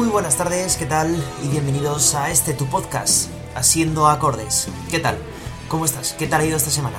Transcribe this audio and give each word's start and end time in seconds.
Muy 0.00 0.08
buenas 0.08 0.38
tardes, 0.38 0.78
¿qué 0.78 0.86
tal? 0.86 1.14
Y 1.44 1.48
bienvenidos 1.48 2.14
a 2.14 2.30
este 2.30 2.54
tu 2.54 2.64
podcast, 2.64 3.28
Haciendo 3.54 4.08
Acordes. 4.08 4.68
¿Qué 4.90 4.98
tal? 4.98 5.18
¿Cómo 5.68 5.84
estás? 5.84 6.14
¿Qué 6.14 6.26
tal 6.26 6.40
ha 6.40 6.46
ido 6.46 6.56
esta 6.56 6.70
semana? 6.70 6.96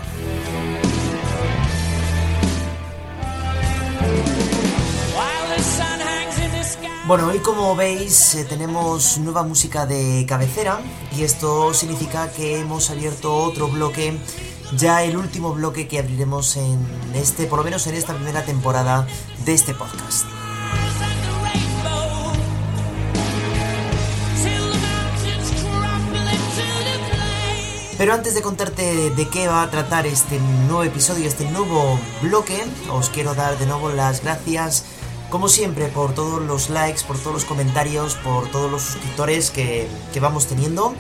Bueno, 7.08 7.26
hoy 7.26 7.40
como 7.40 7.76
veis 7.76 8.36
eh, 8.36 8.46
tenemos 8.46 9.18
nueva 9.18 9.42
música 9.42 9.88
de 9.88 10.24
cabecera 10.30 10.80
y 11.18 11.24
esto 11.24 11.74
significa 11.74 12.32
que 12.32 12.60
hemos 12.60 12.92
abierto 12.92 13.36
otro 13.36 13.68
bloque, 13.68 14.16
ya 14.78 15.04
el 15.04 15.18
último 15.18 15.56
bloque 15.56 15.88
que 15.88 15.98
abriremos 15.98 16.56
en 16.56 16.78
este, 17.16 17.48
por 17.48 17.58
lo 17.58 17.66
menos 17.66 17.88
en 17.88 17.96
esta 17.96 18.14
primera 18.14 18.46
temporada 18.46 19.08
de 19.44 19.56
este 19.56 19.74
podcast. 19.74 20.31
Pero 28.02 28.16
antes 28.16 28.34
de 28.34 28.42
contarte 28.42 29.12
de 29.12 29.30
qué 29.30 29.48
va 29.48 29.62
a 29.62 29.70
tratar 29.70 30.08
este 30.08 30.40
nuevo 30.40 30.82
episodio, 30.82 31.28
este 31.28 31.48
nuevo 31.52 32.00
bloque, 32.24 32.60
os 32.92 33.12
quiero 33.12 33.36
dar 33.36 33.60
de 33.60 33.68
nuevo 33.68 33.90
las 33.90 34.24
gracias, 34.24 34.86
como 35.30 35.48
siempre, 35.48 35.86
por 35.86 36.16
todos 36.16 36.42
los 36.42 36.72
likes, 36.72 37.04
por 37.04 37.20
todos 37.20 37.34
los 37.36 37.46
comentarios, 37.46 38.16
por 38.16 38.50
todos 38.50 38.72
los 38.72 38.82
suscriptores 38.82 39.52
que, 39.52 39.88
que 40.12 40.20
vamos 40.20 40.48
teniendo 40.48 40.96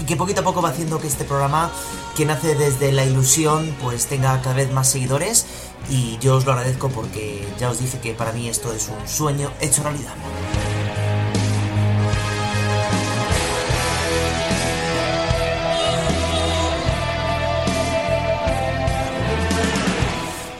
y 0.00 0.06
que 0.06 0.16
poquito 0.16 0.40
a 0.40 0.44
poco 0.44 0.62
va 0.62 0.70
haciendo 0.70 0.98
que 0.98 1.08
este 1.08 1.24
programa, 1.26 1.70
que 2.16 2.24
nace 2.24 2.54
desde 2.54 2.90
la 2.90 3.04
ilusión, 3.04 3.76
pues 3.82 4.06
tenga 4.06 4.40
cada 4.40 4.54
vez 4.54 4.72
más 4.72 4.88
seguidores 4.88 5.44
y 5.90 6.16
yo 6.22 6.36
os 6.36 6.46
lo 6.46 6.52
agradezco 6.52 6.88
porque 6.88 7.46
ya 7.58 7.68
os 7.68 7.80
dije 7.80 8.00
que 8.00 8.14
para 8.14 8.32
mí 8.32 8.48
esto 8.48 8.72
es 8.72 8.88
un 8.88 9.06
sueño 9.06 9.50
hecho 9.60 9.82
realidad. 9.82 10.14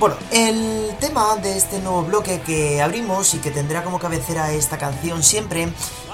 Bueno, 0.05 0.19
el 0.33 0.95
tema 1.01 1.35
de 1.37 1.57
este 1.57 1.79
nuevo 1.79 2.03
bloque 2.03 2.43
que 2.43 2.83
abrimos 2.83 3.33
y 3.33 3.39
que 3.39 3.51
tendrá 3.51 3.83
como 3.83 3.99
cabecera 3.99 4.53
esta 4.53 4.77
canción 4.77 5.23
siempre 5.23 5.73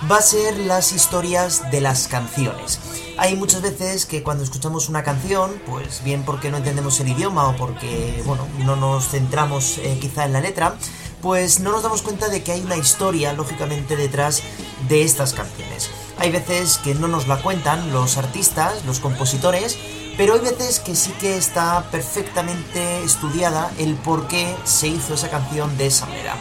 va 0.08 0.18
a 0.18 0.22
ser 0.22 0.56
las 0.58 0.92
historias 0.92 1.68
de 1.72 1.80
las 1.80 2.06
canciones. 2.06 2.78
Hay 3.18 3.34
muchas 3.34 3.62
veces 3.62 4.06
que 4.06 4.22
cuando 4.22 4.44
escuchamos 4.44 4.88
una 4.88 5.02
canción, 5.02 5.60
pues 5.66 6.04
bien 6.04 6.22
porque 6.22 6.52
no 6.52 6.58
entendemos 6.58 7.00
el 7.00 7.08
idioma 7.08 7.48
o 7.48 7.56
porque, 7.56 8.22
bueno, 8.24 8.46
no 8.60 8.76
nos 8.76 9.08
centramos 9.08 9.78
eh, 9.78 9.98
quizá 10.00 10.24
en 10.24 10.34
la 10.34 10.40
letra, 10.40 10.76
pues 11.20 11.58
no 11.58 11.72
nos 11.72 11.82
damos 11.82 12.02
cuenta 12.02 12.28
de 12.28 12.44
que 12.44 12.52
hay 12.52 12.60
una 12.60 12.76
historia, 12.76 13.32
lógicamente, 13.32 13.96
detrás 13.96 14.44
de 14.88 15.02
estas 15.02 15.32
canciones. 15.32 15.90
Hay 16.16 16.30
veces 16.30 16.78
que 16.78 16.94
no 16.94 17.08
nos 17.08 17.26
la 17.26 17.42
cuentan 17.42 17.92
los 17.92 18.18
artistas, 18.18 18.84
los 18.84 19.00
compositores, 19.00 19.78
pero 20.20 20.34
hay 20.34 20.40
veces 20.40 20.80
que 20.80 20.94
sí 20.94 21.12
que 21.18 21.38
está 21.38 21.82
perfectamente 21.90 23.02
estudiada 23.02 23.72
el 23.78 23.94
por 23.94 24.28
qué 24.28 24.54
se 24.64 24.86
hizo 24.86 25.14
esa 25.14 25.30
canción 25.30 25.78
de 25.78 25.86
esa 25.86 26.04
manera. 26.04 26.36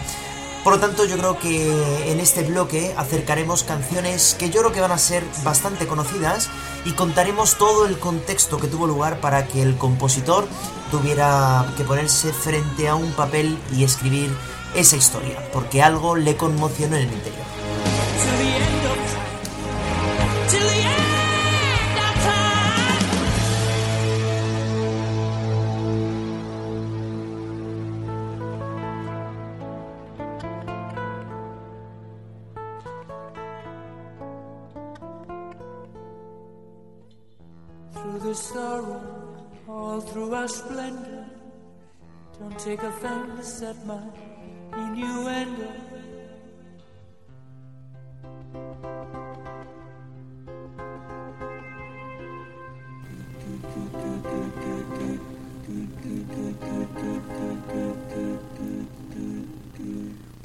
Por 0.66 0.74
lo 0.74 0.80
tanto, 0.82 1.06
yo 1.06 1.18
creo 1.18 1.40
que 1.40 2.12
en 2.12 2.20
este 2.20 2.44
bloque 2.44 2.94
acercaremos 2.98 3.64
canciones 3.64 4.36
que 4.38 4.50
yo 4.50 4.60
creo 4.60 4.74
que 4.74 4.82
van 4.82 4.92
a 4.92 4.98
ser 4.98 5.24
bastante 5.46 5.88
conocidas 5.88 6.50
y 6.84 6.92
contaremos 6.92 7.58
todo 7.58 7.86
el 7.86 7.98
contexto 8.00 8.58
que 8.58 8.68
tuvo 8.68 8.86
lugar 8.86 9.22
para 9.22 9.48
que 9.48 9.62
el 9.62 9.78
compositor 9.78 10.46
tuviera 10.92 11.74
que 11.78 11.86
ponerse 11.86 12.34
frente 12.34 12.90
a 12.90 12.96
un 12.96 13.14
papel 13.14 13.58
y 13.74 13.86
escribir 13.86 14.30
esa 14.76 14.98
historia, 14.98 15.40
porque 15.54 15.82
algo 15.82 16.18
le 16.18 16.36
conmocionó 16.36 16.98
en 16.98 17.04
el 17.04 17.14
interior. 17.14 17.46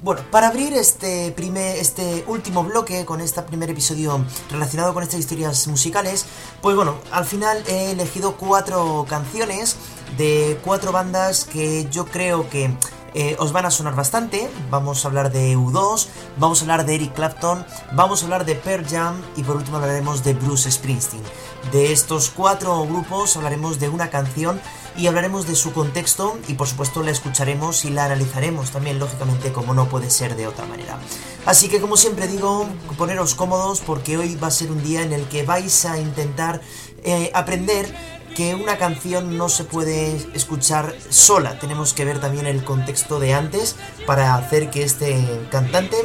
Bueno, 0.03 0.21
para 0.31 0.49
abrir 0.49 0.75
este 0.75 1.32
primer, 1.32 1.78
este 1.78 2.25
último 2.26 2.62
bloque 2.62 3.06
con 3.06 3.22
este 3.22 3.41
primer 3.41 3.71
episodio 3.71 4.22
relacionado 4.50 4.93
con 4.93 5.03
estas 5.03 5.19
historias 5.19 5.66
musicales, 5.66 6.26
pues 6.61 6.76
bueno, 6.76 6.97
al 7.11 7.25
final 7.25 7.65
he 7.66 7.93
elegido 7.93 8.37
cuatro 8.37 9.06
canciones 9.09 9.76
de 10.16 10.58
cuatro 10.64 10.92
bandas 10.92 11.44
que 11.44 11.88
yo 11.91 12.06
creo 12.06 12.48
que 12.48 12.70
eh, 13.14 13.36
os 13.38 13.52
van 13.52 13.64
a 13.64 13.70
sonar 13.70 13.94
bastante. 13.94 14.50
Vamos 14.70 15.04
a 15.04 15.08
hablar 15.08 15.30
de 15.30 15.56
U2, 15.56 16.08
vamos 16.36 16.60
a 16.60 16.64
hablar 16.64 16.84
de 16.84 16.97
Eric 16.97 17.14
Clapton, 17.14 17.64
vamos 17.92 18.22
a 18.22 18.25
hablar 18.25 18.44
de 18.44 18.56
Pearl 18.56 18.84
Jam 18.84 19.22
y 19.36 19.44
por 19.44 19.56
último 19.56 19.76
hablaremos 19.76 20.25
de 20.25 20.34
Bruce 20.34 20.70
Springsteen. 20.70 21.22
De 21.70 21.92
estos 21.92 22.30
cuatro 22.30 22.84
grupos 22.84 23.36
hablaremos 23.36 23.78
de 23.78 23.88
una 23.88 24.10
canción 24.10 24.60
y 24.97 25.06
hablaremos 25.06 25.47
de 25.47 25.54
su 25.54 25.72
contexto 25.72 26.36
y 26.48 26.54
por 26.54 26.66
supuesto 26.66 27.02
la 27.02 27.12
escucharemos 27.12 27.84
y 27.84 27.91
la 27.91 28.04
analizaremos 28.04 28.70
también 28.70 28.98
lógicamente 28.98 29.52
como 29.52 29.75
no 29.75 29.88
puede 29.88 30.10
ser 30.10 30.34
de 30.34 30.48
otra 30.48 30.66
manera. 30.66 30.98
Así 31.46 31.69
que 31.69 31.81
como 31.81 31.96
siempre 31.96 32.26
digo, 32.26 32.66
poneros 32.98 33.34
cómodos 33.36 33.81
porque 33.81 34.19
hoy 34.19 34.34
va 34.36 34.48
a 34.48 34.52
ser 34.52 34.72
un 34.72 34.82
día 34.82 35.02
en 35.02 35.12
el 35.12 35.28
que 35.28 35.44
vais 35.44 35.84
a 35.84 35.98
intentar 35.98 36.60
eh, 37.04 37.31
aprender 37.34 37.94
que 38.34 38.54
una 38.54 38.76
canción 38.76 39.36
no 39.36 39.48
se 39.48 39.64
puede 39.64 40.16
escuchar 40.34 40.94
sola, 41.08 41.58
tenemos 41.58 41.94
que 41.94 42.04
ver 42.04 42.20
también 42.20 42.46
el 42.46 42.64
contexto 42.64 43.20
de 43.20 43.34
antes 43.34 43.76
para 44.06 44.34
hacer 44.34 44.70
que 44.70 44.82
este 44.82 45.46
cantante 45.50 45.96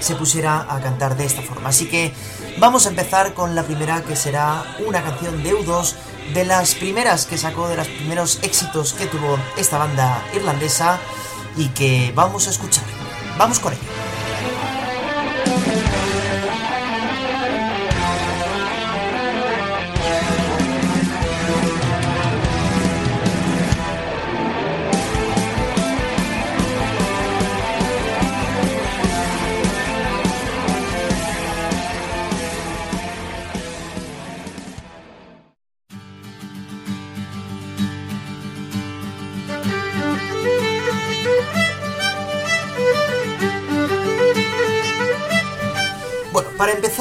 se 0.00 0.14
pusiera 0.16 0.66
a 0.68 0.80
cantar 0.80 1.16
de 1.16 1.24
esta 1.24 1.42
forma. 1.42 1.68
Así 1.68 1.86
que 1.86 2.12
vamos 2.58 2.86
a 2.86 2.90
empezar 2.90 3.34
con 3.34 3.54
la 3.54 3.62
primera 3.62 4.02
que 4.02 4.16
será 4.16 4.76
una 4.86 5.02
canción 5.02 5.42
de 5.42 5.54
U2 5.54 5.94
de 6.32 6.44
las 6.44 6.74
primeras 6.74 7.26
que 7.26 7.38
sacó, 7.38 7.68
de 7.68 7.76
los 7.76 7.88
primeros 7.88 8.38
éxitos 8.42 8.94
que 8.94 9.06
tuvo 9.06 9.38
esta 9.56 9.78
banda 9.78 10.24
irlandesa 10.34 10.98
y 11.56 11.68
que 11.68 12.12
vamos 12.14 12.46
a 12.46 12.50
escuchar. 12.50 12.84
Vamos 13.38 13.58
con 13.58 13.72
ello. 13.72 14.03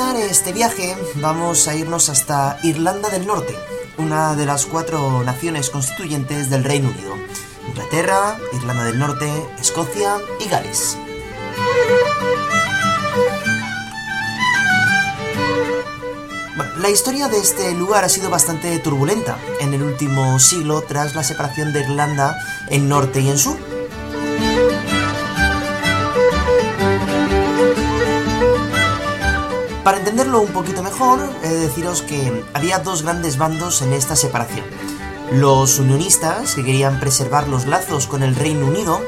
Empezar 0.04 0.30
este 0.30 0.54
viaje 0.54 0.96
vamos 1.16 1.68
a 1.68 1.76
irnos 1.76 2.10
hasta 2.10 2.58
Irlanda 2.64 3.10
del 3.10 3.26
Norte, 3.26 3.56
una 3.98 4.36
de 4.36 4.46
las 4.46 4.66
cuatro 4.66 5.24
naciones 5.24 5.70
constituyentes 5.70 6.50
del 6.50 6.64
Reino 6.64 6.90
Unido. 6.90 7.16
Inglaterra, 7.70 8.38
Irlanda 8.54 8.84
del 8.86 9.00
Norte, 9.00 9.32
Escocia 9.62 10.18
y 10.44 10.50
Gales. 10.50 10.98
La 16.82 16.90
historia 16.90 17.30
de 17.30 17.38
este 17.38 17.74
lugar 17.74 18.04
ha 18.04 18.10
sido 18.10 18.30
bastante 18.30 18.78
turbulenta 18.80 19.38
en 19.62 19.74
el 19.74 19.84
último 19.84 20.38
siglo 20.40 20.82
tras 20.82 21.16
la 21.16 21.24
separación 21.24 21.72
de 21.72 21.82
Irlanda 21.82 22.38
en 22.70 22.90
norte 22.90 23.22
y 23.22 23.30
en 23.30 23.38
sur. 23.38 23.73
Un 30.34 30.48
poquito 30.52 30.82
mejor, 30.82 31.20
he 31.44 31.48
de 31.48 31.60
deciros 31.60 32.02
que 32.02 32.44
había 32.54 32.80
dos 32.80 33.04
grandes 33.04 33.38
bandos 33.38 33.84
en 33.84 33.94
esta 33.94 34.16
separación. 34.16 34.66
Los 35.32 35.78
unionistas, 35.78 36.56
que 36.56 36.64
querían 36.64 37.00
preservar 37.00 37.48
los 37.48 37.68
lazos 37.68 38.08
con 38.08 38.24
el 38.24 38.36
Reino 38.36 38.66
Unido, 38.66 39.00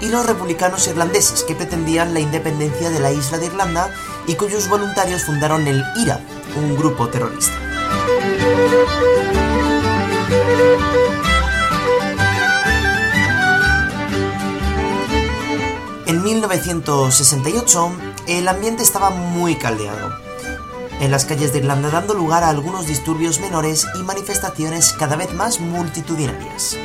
y 0.00 0.08
los 0.08 0.26
republicanos 0.26 0.88
irlandeses 0.88 1.44
que 1.44 1.54
pretendían 1.54 2.14
la 2.14 2.20
independencia 2.20 2.90
de 2.90 2.98
la 2.98 3.12
isla 3.12 3.38
de 3.38 3.46
Irlanda 3.46 3.90
y 4.26 4.34
cuyos 4.34 4.68
voluntarios 4.68 5.24
fundaron 5.24 5.68
el 5.68 5.84
IRA, 5.96 6.20
un 6.56 6.76
grupo 6.76 7.08
terrorista. 7.08 7.54
En 16.06 16.24
1968, 16.24 17.92
el 18.26 18.48
ambiente 18.48 18.82
estaba 18.82 19.10
muy 19.10 19.54
caldeado. 19.54 20.21
En 21.02 21.10
las 21.10 21.24
calles 21.24 21.52
de 21.52 21.58
Irlanda 21.58 21.90
dando 21.90 22.14
lugar 22.14 22.44
a 22.44 22.48
algunos 22.48 22.86
disturbios 22.86 23.40
menores 23.40 23.88
y 23.98 24.04
manifestaciones 24.04 24.92
cada 24.92 25.16
vez 25.16 25.34
más 25.34 25.58
multitudinarias. 25.58 26.76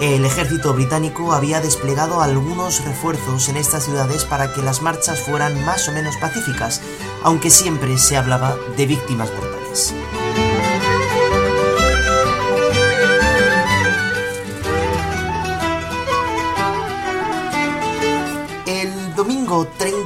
El 0.00 0.24
ejército 0.24 0.74
británico 0.74 1.32
había 1.32 1.60
desplegado 1.60 2.20
algunos 2.20 2.84
refuerzos 2.84 3.48
en 3.48 3.56
estas 3.56 3.84
ciudades 3.84 4.24
para 4.24 4.52
que 4.52 4.62
las 4.62 4.82
marchas 4.82 5.20
fueran 5.20 5.64
más 5.64 5.88
o 5.88 5.92
menos 5.92 6.16
pacíficas, 6.16 6.82
aunque 7.22 7.50
siempre 7.50 7.96
se 7.96 8.16
hablaba 8.16 8.56
de 8.76 8.86
víctimas 8.86 9.30
mortales. 9.32 9.94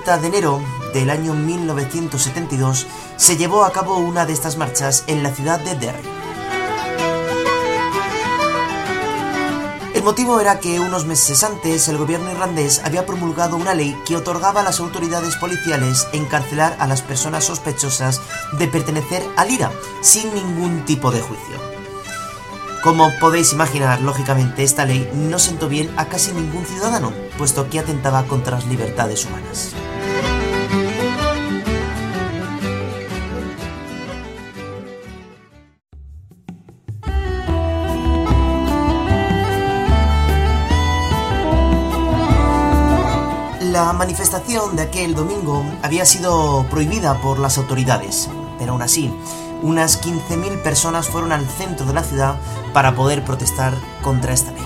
30 0.08 0.22
de 0.22 0.28
enero 0.28 0.62
del 0.94 1.10
año 1.10 1.34
1972 1.34 2.86
se 3.18 3.36
llevó 3.36 3.64
a 3.64 3.72
cabo 3.72 3.98
una 3.98 4.24
de 4.24 4.32
estas 4.32 4.56
marchas 4.56 5.04
en 5.06 5.22
la 5.22 5.30
ciudad 5.34 5.60
de 5.60 5.74
Derry. 5.74 6.08
El 9.94 10.02
motivo 10.02 10.40
era 10.40 10.60
que 10.60 10.80
unos 10.80 11.04
meses 11.04 11.44
antes 11.44 11.88
el 11.88 11.98
gobierno 11.98 12.30
irlandés 12.30 12.80
había 12.86 13.04
promulgado 13.04 13.56
una 13.56 13.74
ley 13.74 13.94
que 14.06 14.16
otorgaba 14.16 14.62
a 14.62 14.64
las 14.64 14.80
autoridades 14.80 15.36
policiales 15.36 16.08
encarcelar 16.14 16.74
a 16.78 16.86
las 16.86 17.02
personas 17.02 17.44
sospechosas 17.44 18.22
de 18.52 18.66
pertenecer 18.66 19.22
al 19.36 19.50
IRA 19.50 19.70
sin 20.00 20.32
ningún 20.32 20.86
tipo 20.86 21.10
de 21.10 21.20
juicio. 21.20 21.58
Como 22.82 23.12
podéis 23.20 23.52
imaginar, 23.52 24.00
lógicamente 24.00 24.62
esta 24.62 24.86
ley 24.86 25.10
no 25.12 25.38
sentó 25.38 25.68
bien 25.68 25.92
a 25.98 26.06
casi 26.06 26.32
ningún 26.32 26.64
ciudadano, 26.64 27.12
puesto 27.36 27.68
que 27.68 27.80
atentaba 27.80 28.24
contra 28.24 28.56
las 28.56 28.66
libertades 28.66 29.26
humanas. 29.26 29.74
Manifestación 43.98 44.76
de 44.76 44.82
aquel 44.82 45.16
domingo 45.16 45.64
había 45.82 46.06
sido 46.06 46.64
prohibida 46.70 47.20
por 47.20 47.40
las 47.40 47.58
autoridades, 47.58 48.30
pero 48.56 48.72
aún 48.72 48.82
así, 48.82 49.12
unas 49.60 50.00
15.000 50.00 50.62
personas 50.62 51.08
fueron 51.08 51.32
al 51.32 51.44
centro 51.48 51.84
de 51.84 51.94
la 51.94 52.04
ciudad 52.04 52.36
para 52.72 52.94
poder 52.94 53.24
protestar 53.24 53.74
contra 54.00 54.32
esta 54.32 54.52
ley. 54.52 54.62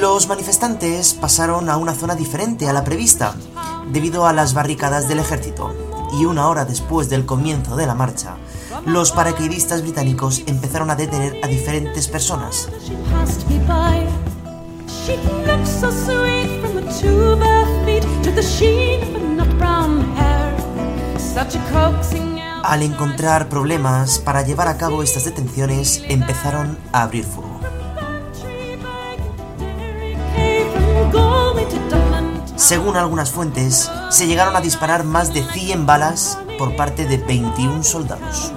Los 0.00 0.28
manifestantes 0.28 1.14
pasaron 1.14 1.68
a 1.68 1.76
una 1.78 1.94
zona 1.94 2.14
diferente 2.14 2.68
a 2.68 2.72
la 2.72 2.84
prevista, 2.84 3.34
debido 3.90 4.26
a 4.26 4.32
las 4.32 4.54
barricadas 4.54 5.08
del 5.08 5.18
ejército, 5.18 5.74
y 6.12 6.26
una 6.26 6.48
hora 6.48 6.64
después 6.64 7.08
del 7.08 7.26
comienzo 7.26 7.74
de 7.74 7.86
la 7.86 7.94
marcha, 7.96 8.36
los 8.86 9.12
paracaidistas 9.12 9.82
británicos 9.82 10.42
empezaron 10.46 10.90
a 10.90 10.96
detener 10.96 11.38
a 11.42 11.46
diferentes 11.46 12.08
personas. 12.08 12.68
Al 22.62 22.82
encontrar 22.82 23.48
problemas 23.48 24.18
para 24.18 24.42
llevar 24.42 24.68
a 24.68 24.76
cabo 24.76 25.02
estas 25.02 25.24
detenciones, 25.24 26.02
empezaron 26.08 26.78
a 26.92 27.02
abrir 27.02 27.24
fuego. 27.24 27.60
Según 32.56 32.96
algunas 32.96 33.30
fuentes, 33.30 33.90
se 34.10 34.26
llegaron 34.26 34.54
a 34.54 34.60
disparar 34.60 35.02
más 35.02 35.34
de 35.34 35.42
100 35.42 35.86
balas 35.86 36.38
por 36.58 36.76
parte 36.76 37.06
de 37.06 37.16
21 37.16 37.82
soldados. 37.82 38.52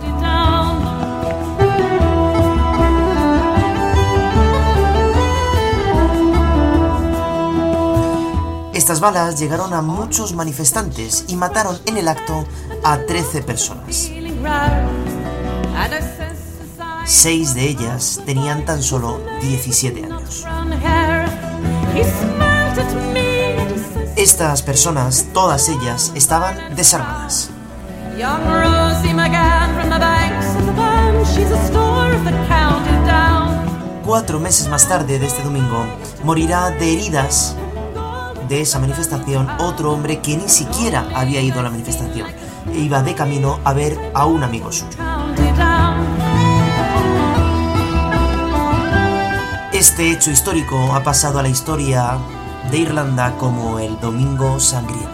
Estas 8.83 8.99
balas 8.99 9.39
llegaron 9.39 9.73
a 9.73 9.81
muchos 9.81 10.33
manifestantes 10.33 11.23
y 11.29 11.37
mataron 11.37 11.79
en 11.85 11.95
el 11.95 12.09
acto 12.09 12.45
a 12.83 12.97
13 12.97 13.41
personas. 13.41 14.11
Seis 17.05 17.55
de 17.55 17.63
ellas 17.63 18.19
tenían 18.25 18.65
tan 18.65 18.83
solo 18.83 19.21
17 19.39 20.03
años. 20.03 20.45
Estas 24.17 24.61
personas, 24.61 25.27
todas 25.33 25.69
ellas, 25.69 26.11
estaban 26.13 26.75
desarmadas. 26.75 27.51
Cuatro 34.05 34.39
meses 34.41 34.67
más 34.67 34.89
tarde 34.89 35.19
de 35.19 35.25
este 35.25 35.41
domingo, 35.41 35.85
morirá 36.25 36.69
de 36.71 36.91
heridas 36.91 37.55
esa 38.61 38.79
manifestación 38.79 39.49
otro 39.59 39.91
hombre 39.91 40.19
que 40.19 40.37
ni 40.37 40.49
siquiera 40.49 41.07
había 41.15 41.41
ido 41.41 41.59
a 41.59 41.63
la 41.63 41.69
manifestación. 41.69 42.27
Iba 42.75 43.03
de 43.03 43.13
camino 43.15 43.59
a 43.63 43.73
ver 43.73 43.97
a 44.13 44.25
un 44.25 44.43
amigo 44.43 44.71
suyo. 44.71 44.97
Este 49.73 50.11
hecho 50.11 50.31
histórico 50.31 50.93
ha 50.93 51.03
pasado 51.03 51.39
a 51.39 51.43
la 51.43 51.49
historia 51.49 52.17
de 52.71 52.77
Irlanda 52.77 53.35
como 53.37 53.79
el 53.79 53.99
Domingo 53.99 54.59
Sangriento. 54.59 55.12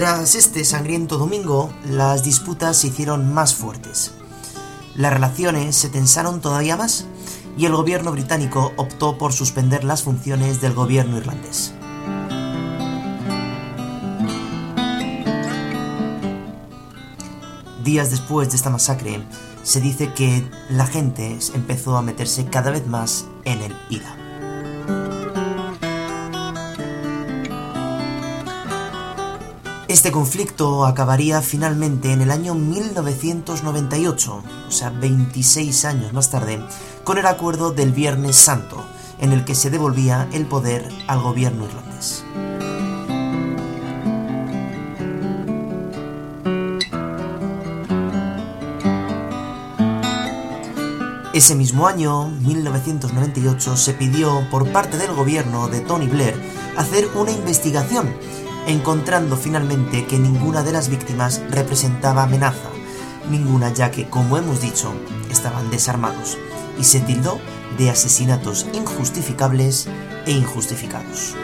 Tras 0.00 0.34
este 0.34 0.64
sangriento 0.64 1.18
domingo, 1.18 1.70
las 1.84 2.24
disputas 2.24 2.78
se 2.78 2.86
hicieron 2.86 3.34
más 3.34 3.54
fuertes. 3.54 4.12
Las 4.94 5.12
relaciones 5.12 5.76
se 5.76 5.90
tensaron 5.90 6.40
todavía 6.40 6.74
más 6.74 7.04
y 7.58 7.66
el 7.66 7.76
gobierno 7.76 8.10
británico 8.10 8.72
optó 8.78 9.18
por 9.18 9.34
suspender 9.34 9.84
las 9.84 10.02
funciones 10.02 10.62
del 10.62 10.72
gobierno 10.72 11.18
irlandés. 11.18 11.74
Días 17.84 18.10
después 18.10 18.48
de 18.48 18.56
esta 18.56 18.70
masacre, 18.70 19.22
se 19.62 19.82
dice 19.82 20.14
que 20.14 20.48
la 20.70 20.86
gente 20.86 21.38
empezó 21.52 21.98
a 21.98 22.02
meterse 22.02 22.46
cada 22.46 22.70
vez 22.70 22.86
más 22.86 23.26
en 23.44 23.60
el 23.60 23.76
IRA. 23.90 24.19
Este 29.90 30.12
conflicto 30.12 30.86
acabaría 30.86 31.42
finalmente 31.42 32.12
en 32.12 32.22
el 32.22 32.30
año 32.30 32.54
1998, 32.54 34.42
o 34.68 34.70
sea, 34.70 34.90
26 34.90 35.84
años 35.84 36.12
más 36.12 36.30
tarde, 36.30 36.64
con 37.02 37.18
el 37.18 37.26
acuerdo 37.26 37.72
del 37.72 37.90
Viernes 37.90 38.36
Santo, 38.36 38.84
en 39.18 39.32
el 39.32 39.44
que 39.44 39.56
se 39.56 39.68
devolvía 39.68 40.28
el 40.32 40.46
poder 40.46 40.88
al 41.08 41.20
gobierno 41.20 41.64
irlandés. 41.64 42.24
Ese 51.34 51.56
mismo 51.56 51.88
año, 51.88 52.28
1998, 52.28 53.76
se 53.76 53.94
pidió 53.94 54.46
por 54.52 54.70
parte 54.70 54.98
del 54.98 55.12
gobierno 55.16 55.66
de 55.66 55.80
Tony 55.80 56.06
Blair 56.06 56.40
hacer 56.76 57.08
una 57.16 57.32
investigación, 57.32 58.14
encontrando 58.66 59.36
finalmente 59.36 60.06
que 60.06 60.18
ninguna 60.18 60.62
de 60.62 60.72
las 60.72 60.88
víctimas 60.88 61.42
representaba 61.50 62.24
amenaza, 62.24 62.70
ninguna 63.30 63.72
ya 63.72 63.90
que, 63.90 64.08
como 64.08 64.36
hemos 64.36 64.60
dicho, 64.60 64.92
estaban 65.30 65.70
desarmados, 65.70 66.38
y 66.78 66.84
se 66.84 67.00
tildó 67.00 67.38
de 67.78 67.90
asesinatos 67.90 68.66
injustificables 68.72 69.88
e 70.26 70.32
injustificados. 70.32 71.34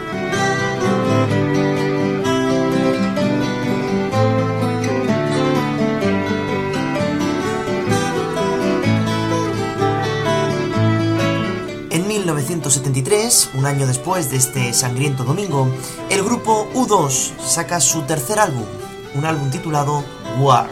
1973, 12.96 13.50
un 13.54 13.66
año 13.66 13.86
después 13.86 14.30
de 14.30 14.38
este 14.38 14.72
sangriento 14.72 15.24
domingo, 15.24 15.68
el 16.08 16.22
grupo 16.22 16.66
U2 16.72 17.32
saca 17.44 17.78
su 17.78 18.02
tercer 18.02 18.38
álbum, 18.38 18.64
un 19.14 19.26
álbum 19.26 19.50
titulado 19.50 20.02
War, 20.40 20.70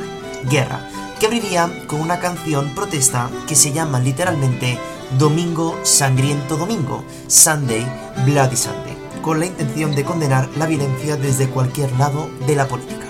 Guerra, 0.49 0.89
que 1.21 1.27
abriría 1.27 1.71
con 1.87 2.01
una 2.01 2.21
canción 2.21 2.75
protesta 2.75 3.31
que 3.47 3.55
se 3.55 3.73
llama 3.73 4.01
literalmente 4.01 4.79
Domingo 5.19 5.79
Sangriento 5.83 6.57
Domingo, 6.57 7.05
Sunday 7.27 7.87
Bloody 8.25 8.57
Sunday, 8.57 8.97
con 9.21 9.39
la 9.39 9.47
intención 9.47 9.95
de 9.95 10.05
condenar 10.05 10.49
la 10.57 10.67
violencia 10.67 11.17
desde 11.17 11.51
cualquier 11.51 11.93
lado 11.99 12.31
de 12.47 12.57
la 12.57 12.67
política. 12.67 13.04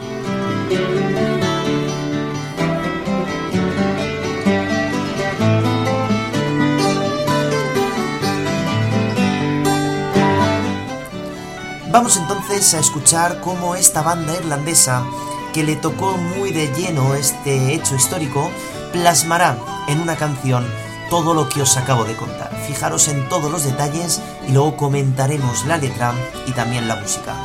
Vamos 11.94 12.16
entonces 12.16 12.74
a 12.74 12.80
escuchar 12.80 13.40
cómo 13.40 13.76
esta 13.76 14.02
banda 14.02 14.34
irlandesa, 14.34 15.04
que 15.52 15.62
le 15.62 15.76
tocó 15.76 16.16
muy 16.16 16.50
de 16.50 16.66
lleno 16.74 17.14
este 17.14 17.72
hecho 17.72 17.94
histórico, 17.94 18.50
plasmará 18.92 19.56
en 19.86 20.00
una 20.00 20.16
canción 20.16 20.66
todo 21.08 21.34
lo 21.34 21.48
que 21.48 21.62
os 21.62 21.76
acabo 21.76 22.04
de 22.04 22.16
contar. 22.16 22.52
Fijaros 22.66 23.06
en 23.06 23.28
todos 23.28 23.48
los 23.48 23.62
detalles 23.62 24.20
y 24.48 24.50
luego 24.50 24.76
comentaremos 24.76 25.66
la 25.66 25.76
letra 25.76 26.12
y 26.48 26.50
también 26.50 26.88
la 26.88 26.96
música. 26.96 27.36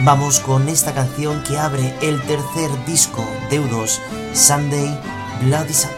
Vamos 0.00 0.40
con 0.40 0.70
esta 0.70 0.94
canción 0.94 1.42
que 1.42 1.58
abre 1.58 1.94
el 2.00 2.22
tercer 2.22 2.70
disco 2.86 3.22
de 3.50 3.60
U2, 3.60 3.98
Sunday, 4.32 4.98
Bloody 5.42 5.74
Sunday. 5.74 5.97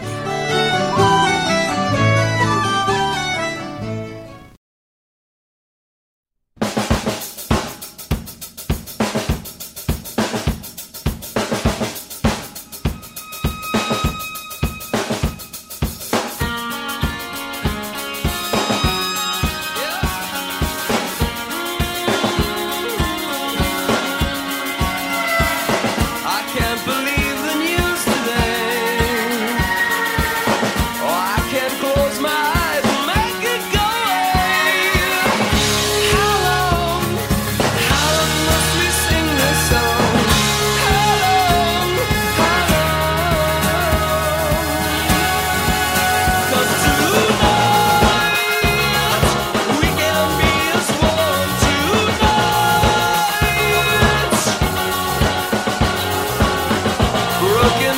broken. 57.41 57.90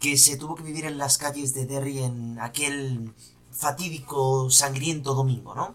Que 0.00 0.16
se 0.16 0.36
tuvo 0.36 0.54
que 0.54 0.62
vivir 0.62 0.84
en 0.84 0.98
las 0.98 1.18
calles 1.18 1.54
de 1.54 1.66
Derry 1.66 2.02
en 2.02 2.38
aquel 2.40 3.14
fatídico, 3.50 4.50
sangriento 4.50 5.14
domingo, 5.14 5.54
¿no? 5.54 5.74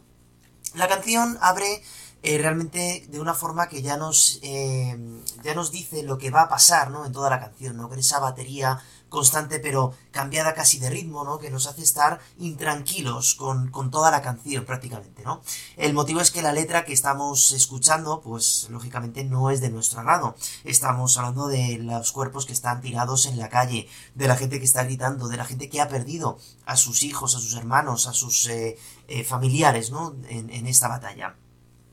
La 0.75 0.88
canción 0.88 1.38
abre 1.41 1.82
eh, 2.22 2.38
realmente 2.38 3.06
de 3.10 3.20
una 3.20 3.34
forma 3.34 3.70
que 3.70 3.82
ya 3.82 3.98
nos, 3.98 4.39
eh, 4.44 4.98
ya 5.44 5.56
nos 5.56 5.72
dice 5.72 6.03
lo 6.03 6.18
que 6.18 6.32
va 6.32 6.44
a 6.44 6.50
pasar, 6.50 6.91
¿no? 6.91 7.06
En 7.06 7.13
toda 7.13 7.29
la 7.29 7.39
canción, 7.39 7.77
¿no? 7.77 7.88
Con 7.88 7.98
esa 7.98 8.20
batería 8.20 8.79
constante 9.09 9.59
pero 9.59 9.93
cambiada 10.11 10.53
casi 10.53 10.79
de 10.79 10.89
ritmo, 10.89 11.23
¿no? 11.23 11.39
Que 11.39 11.49
nos 11.49 11.67
hace 11.67 11.81
estar 11.81 12.19
intranquilos 12.37 13.35
con, 13.35 13.69
con, 13.71 13.91
toda 13.91 14.11
la 14.11 14.21
canción 14.21 14.65
prácticamente, 14.65 15.23
¿no? 15.23 15.41
El 15.77 15.93
motivo 15.93 16.21
es 16.21 16.31
que 16.31 16.41
la 16.41 16.53
letra 16.53 16.85
que 16.85 16.93
estamos 16.93 17.51
escuchando, 17.51 18.21
pues 18.21 18.67
lógicamente 18.69 19.23
no 19.23 19.49
es 19.49 19.61
de 19.61 19.69
nuestro 19.69 19.99
agrado. 19.99 20.35
Estamos 20.63 21.17
hablando 21.17 21.47
de 21.47 21.79
los 21.79 22.11
cuerpos 22.11 22.45
que 22.45 22.53
están 22.53 22.81
tirados 22.81 23.25
en 23.25 23.37
la 23.37 23.49
calle, 23.49 23.87
de 24.15 24.27
la 24.27 24.35
gente 24.35 24.59
que 24.59 24.65
está 24.65 24.83
gritando, 24.83 25.27
de 25.27 25.37
la 25.37 25.45
gente 25.45 25.69
que 25.69 25.81
ha 25.81 25.89
perdido 25.89 26.37
a 26.65 26.77
sus 26.77 27.03
hijos, 27.03 27.35
a 27.35 27.39
sus 27.39 27.55
hermanos, 27.55 28.07
a 28.07 28.13
sus 28.13 28.47
eh, 28.47 28.77
eh, 29.07 29.23
familiares, 29.23 29.91
¿no? 29.91 30.15
En, 30.29 30.49
en 30.49 30.67
esta 30.67 30.87
batalla. 30.87 31.35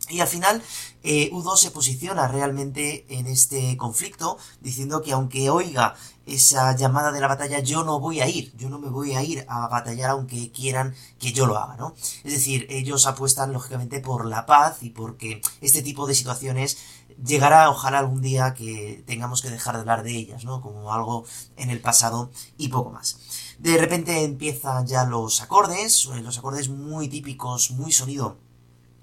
Y 0.08 0.20
al 0.20 0.28
final, 0.28 0.62
eh, 1.02 1.30
U2 1.32 1.56
se 1.56 1.70
posiciona 1.73 2.28
realmente 2.28 3.06
en 3.08 3.26
este 3.26 3.76
conflicto, 3.76 4.38
diciendo 4.61 5.02
que 5.02 5.12
aunque 5.12 5.50
oiga 5.50 5.96
esa 6.26 6.75
llamada 6.76 7.12
de 7.12 7.21
la 7.21 7.28
batalla, 7.28 7.61
yo 7.61 7.85
no 7.85 8.00
voy 8.00 8.21
a 8.21 8.28
ir, 8.28 8.52
yo 8.56 8.68
no 8.68 8.78
me 8.78 8.88
voy 8.88 9.14
a 9.14 9.23
ir 9.23 9.47
a 9.49 9.68
batallar 9.68 10.11
aunque 10.11 10.50
quieran 10.50 10.95
que 11.18 11.33
yo 11.33 11.47
lo 11.47 11.56
haga, 11.56 11.76
¿no? 11.76 11.94
Es 12.24 12.33
decir, 12.33 12.66
ellos 12.68 13.07
apuestan 13.07 13.53
lógicamente 13.53 14.01
por 14.01 14.27
la 14.27 14.44
paz 14.44 14.83
y 14.83 14.90
porque 14.90 15.40
este 15.61 15.83
tipo 15.83 16.07
de 16.07 16.14
situaciones 16.14 16.79
llegará 17.24 17.70
ojalá 17.70 18.01
algún 18.01 18.20
día 18.20 18.55
que 18.55 19.05
tengamos 19.07 19.40
que 19.40 19.51
dejar 19.51 19.74
de 19.74 19.81
hablar 19.81 20.03
de 20.03 20.16
ellas, 20.16 20.44
¿no? 20.44 20.61
Como 20.61 20.92
algo 20.92 21.24
en 21.57 21.70
el 21.70 21.81
pasado 21.81 22.31
y 22.59 22.68
poco 22.68 22.90
más. 22.90 23.18
De 23.59 23.79
repente 23.79 24.24
empiezan 24.24 24.87
ya 24.87 25.05
los 25.05 25.40
acordes, 25.40 26.07
los 26.07 26.38
acordes 26.38 26.68
muy 26.68 27.09
típicos, 27.09 27.70
muy 27.70 27.92
sonido 27.92 28.37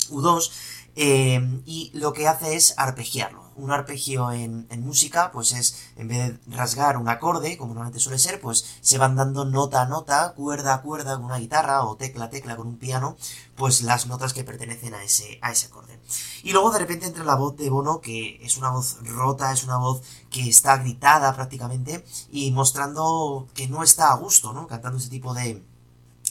U2, 0.09 0.51
eh, 0.95 1.61
y 1.65 1.91
lo 1.95 2.13
que 2.13 2.27
hace 2.27 2.55
es 2.55 2.75
arpegiarlo. 2.77 3.42
Un 3.55 3.71
arpegio 3.71 4.31
en, 4.31 4.67
música, 4.81 5.31
pues 5.31 5.51
es, 5.53 5.91
en 5.95 6.07
vez 6.07 6.41
de 6.41 6.55
rasgar 6.55 6.97
un 6.97 7.09
acorde, 7.09 7.57
como 7.57 7.73
normalmente 7.73 7.99
suele 7.99 8.19
ser, 8.19 8.41
pues 8.41 8.77
se 8.81 8.97
van 8.97 9.15
dando 9.15 9.45
nota 9.45 9.81
a 9.81 9.85
nota, 9.85 10.33
cuerda 10.33 10.75
a 10.75 10.81
cuerda 10.81 11.15
con 11.15 11.25
una 11.25 11.37
guitarra 11.37 11.83
o 11.83 11.95
tecla 11.95 12.25
a 12.25 12.29
tecla 12.29 12.55
con 12.55 12.67
un 12.67 12.77
piano, 12.77 13.17
pues 13.55 13.81
las 13.81 14.07
notas 14.07 14.33
que 14.33 14.43
pertenecen 14.43 14.93
a 14.93 15.03
ese, 15.03 15.39
a 15.41 15.51
ese 15.51 15.67
acorde. 15.67 15.99
Y 16.43 16.51
luego 16.51 16.71
de 16.71 16.79
repente 16.79 17.05
entra 17.05 17.23
la 17.23 17.35
voz 17.35 17.55
de 17.55 17.69
Bono, 17.69 18.01
que 18.01 18.39
es 18.43 18.57
una 18.57 18.69
voz 18.69 18.97
rota, 19.07 19.51
es 19.51 19.63
una 19.63 19.77
voz 19.77 20.01
que 20.29 20.49
está 20.49 20.77
gritada 20.77 21.33
prácticamente, 21.35 22.03
y 22.31 22.51
mostrando 22.51 23.47
que 23.53 23.67
no 23.67 23.83
está 23.83 24.11
a 24.11 24.15
gusto, 24.15 24.53
¿no? 24.53 24.67
Cantando 24.67 24.97
ese 24.97 25.09
tipo 25.09 25.33
de, 25.33 25.63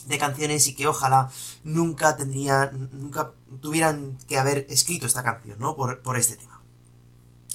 de 0.05 0.17
canciones 0.17 0.67
y 0.67 0.75
que 0.75 0.87
ojalá 0.87 1.29
nunca 1.63 2.15
tendría, 2.15 2.71
nunca 2.71 3.31
tuvieran 3.61 4.17
que 4.27 4.37
haber 4.37 4.65
escrito 4.69 5.05
esta 5.05 5.23
canción, 5.23 5.59
¿no? 5.59 5.75
Por, 5.75 6.01
por 6.01 6.17
este 6.17 6.35
tema. 6.37 6.52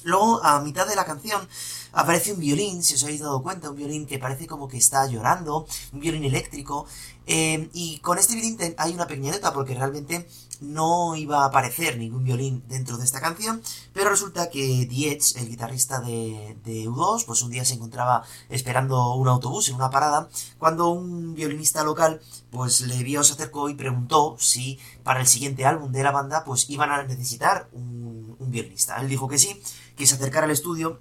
Luego, 0.03 0.43
a 0.43 0.61
mitad 0.61 0.87
de 0.87 0.95
la 0.95 1.05
canción, 1.05 1.47
aparece 1.91 2.33
un 2.33 2.39
violín, 2.39 2.83
si 2.83 2.95
os 2.95 3.03
habéis 3.03 3.21
dado 3.21 3.41
cuenta, 3.43 3.69
un 3.69 3.75
violín 3.75 4.05
que 4.05 4.19
parece 4.19 4.47
como 4.47 4.67
que 4.67 4.77
está 4.77 5.05
llorando, 5.07 5.67
un 5.91 5.99
violín 5.99 6.23
eléctrico, 6.23 6.85
eh, 7.25 7.69
y 7.73 7.99
con 7.99 8.17
este 8.17 8.35
violín 8.35 8.57
hay 8.77 8.93
una 8.93 9.07
pequeña 9.07 9.31
nota, 9.31 9.53
porque 9.53 9.75
realmente 9.75 10.27
no 10.61 11.15
iba 11.15 11.43
a 11.43 11.45
aparecer 11.47 11.97
ningún 11.97 12.23
violín 12.23 12.63
dentro 12.67 12.97
de 12.97 13.05
esta 13.05 13.21
canción, 13.21 13.61
pero 13.93 14.09
resulta 14.09 14.49
que 14.49 14.85
Dietz, 14.85 15.35
el 15.35 15.49
guitarrista 15.49 15.99
de, 15.99 16.57
de, 16.63 16.87
U2, 16.87 17.25
pues 17.25 17.41
un 17.41 17.51
día 17.51 17.65
se 17.65 17.75
encontraba 17.75 18.23
esperando 18.49 19.13
un 19.15 19.27
autobús 19.27 19.69
en 19.69 19.75
una 19.75 19.89
parada, 19.89 20.29
cuando 20.57 20.89
un 20.89 21.33
violinista 21.33 21.83
local 21.83 22.21
pues 22.51 22.81
le 22.81 23.03
vio, 23.03 23.23
se 23.23 23.33
acercó 23.33 23.69
y 23.69 23.75
preguntó 23.75 24.35
si 24.39 24.79
para 25.03 25.21
el 25.21 25.27
siguiente 25.27 25.65
álbum 25.65 25.91
de 25.91 26.03
la 26.03 26.11
banda 26.11 26.43
pues 26.43 26.69
iban 26.69 26.91
a 26.91 27.03
necesitar 27.03 27.69
un, 27.71 28.35
un 28.39 28.51
violinista. 28.51 28.97
Él 29.01 29.09
dijo 29.09 29.27
que 29.27 29.37
sí, 29.37 29.61
que 29.95 30.05
se 30.05 30.15
acercara 30.15 30.45
al 30.45 30.51
estudio 30.51 30.99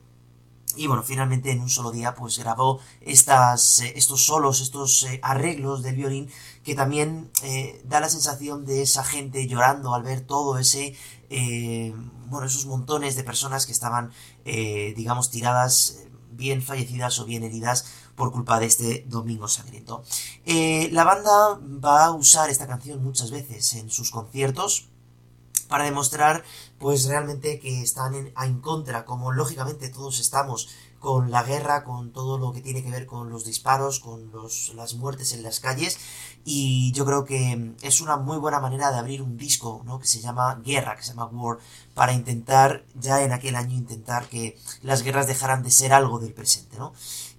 y 0.79 0.87
bueno, 0.87 1.03
finalmente 1.03 1.51
en 1.51 1.61
un 1.61 1.69
solo 1.69 1.91
día 1.91 2.15
pues 2.15 2.39
grabó 2.39 2.81
estas, 3.01 3.81
eh, 3.81 3.93
estos 3.97 4.25
solos, 4.25 4.61
estos 4.61 5.03
eh, 5.05 5.19
arreglos 5.23 5.83
del 5.83 5.97
violín 5.97 6.31
que 6.69 6.75
también 6.75 7.31
eh, 7.45 7.81
da 7.87 7.99
la 7.99 8.11
sensación 8.11 8.67
de 8.67 8.83
esa 8.83 9.03
gente 9.03 9.47
llorando 9.47 9.95
al 9.95 10.03
ver 10.03 10.21
todo 10.21 10.59
ese, 10.59 10.95
eh, 11.31 11.95
bueno, 12.27 12.47
esos 12.47 12.67
montones 12.67 13.17
de 13.17 13.25
personas 13.25 13.65
que 13.65 13.73
estaban, 13.73 14.13
eh, 14.45 14.93
digamos, 14.95 15.31
tiradas, 15.31 16.01
bien 16.31 16.61
fallecidas 16.61 17.21
o 17.21 17.25
bien 17.25 17.43
heridas 17.43 17.87
por 18.17 18.33
culpa 18.33 18.61
de 18.61 18.67
este 18.67 19.07
Domingo 19.09 19.49
Sangriento. 19.49 20.05
la 20.45 21.05
banda 21.05 21.59
va 21.83 22.05
a 22.05 22.13
usar 22.13 22.51
esta 22.51 22.67
canción 22.67 23.03
muchas 23.03 23.31
veces 23.31 23.73
en 23.73 23.89
sus 23.89 24.11
conciertos 24.11 24.91
para 25.69 25.85
demostrar 25.85 26.45
pues 26.79 27.07
realmente 27.07 27.61
que 27.61 27.81
están 27.81 28.15
en, 28.15 28.35
en 28.39 28.61
contra, 28.61 29.07
como 29.07 29.33
lógicamente 29.33 29.89
todos 29.89 30.21
estamos 30.21 30.69
con 30.99 31.31
la 31.31 31.43
guerra, 31.43 31.85
con 31.85 32.13
todo 32.13 32.39
lo 32.39 32.53
que 32.53 32.61
tiene 32.61 32.83
que 32.83 32.91
ver 32.91 33.07
con 33.07 33.31
los 33.31 33.45
disparos, 33.45 34.01
con 34.01 34.31
los, 34.33 34.73
las 34.75 34.95
muertes 34.95 35.33
en 35.33 35.43
las 35.43 35.61
calles. 35.61 35.99
Y 36.45 36.93
yo 36.93 37.05
creo 37.05 37.25
que 37.25 37.75
es 37.83 38.01
una 38.01 38.17
muy 38.17 38.39
buena 38.39 38.61
manera 38.61 38.91
de 38.91 38.99
abrir 38.99 39.23
un 39.23 39.37
disco, 39.37 39.83
¿no? 39.85 39.99
Que 39.99 40.07
se 40.07 40.21
llama 40.21 40.61
Guerra, 40.65 40.97
que 40.97 41.03
se 41.03 41.11
llama 41.11 41.27
War, 41.27 41.59
para 41.95 42.13
intentar, 42.13 42.85
ya 42.95 43.23
en 43.23 43.33
aquel 43.33 43.57
año, 43.57 43.77
intentar 43.77 44.29
que 44.29 44.59
las 44.83 45.03
guerras 45.03 45.27
dejaran 45.27 45.63
de 45.63 45.71
ser 45.71 45.93
algo 45.93 46.19
del 46.19 46.33
presente, 46.33 46.79
¿no? 46.79 46.93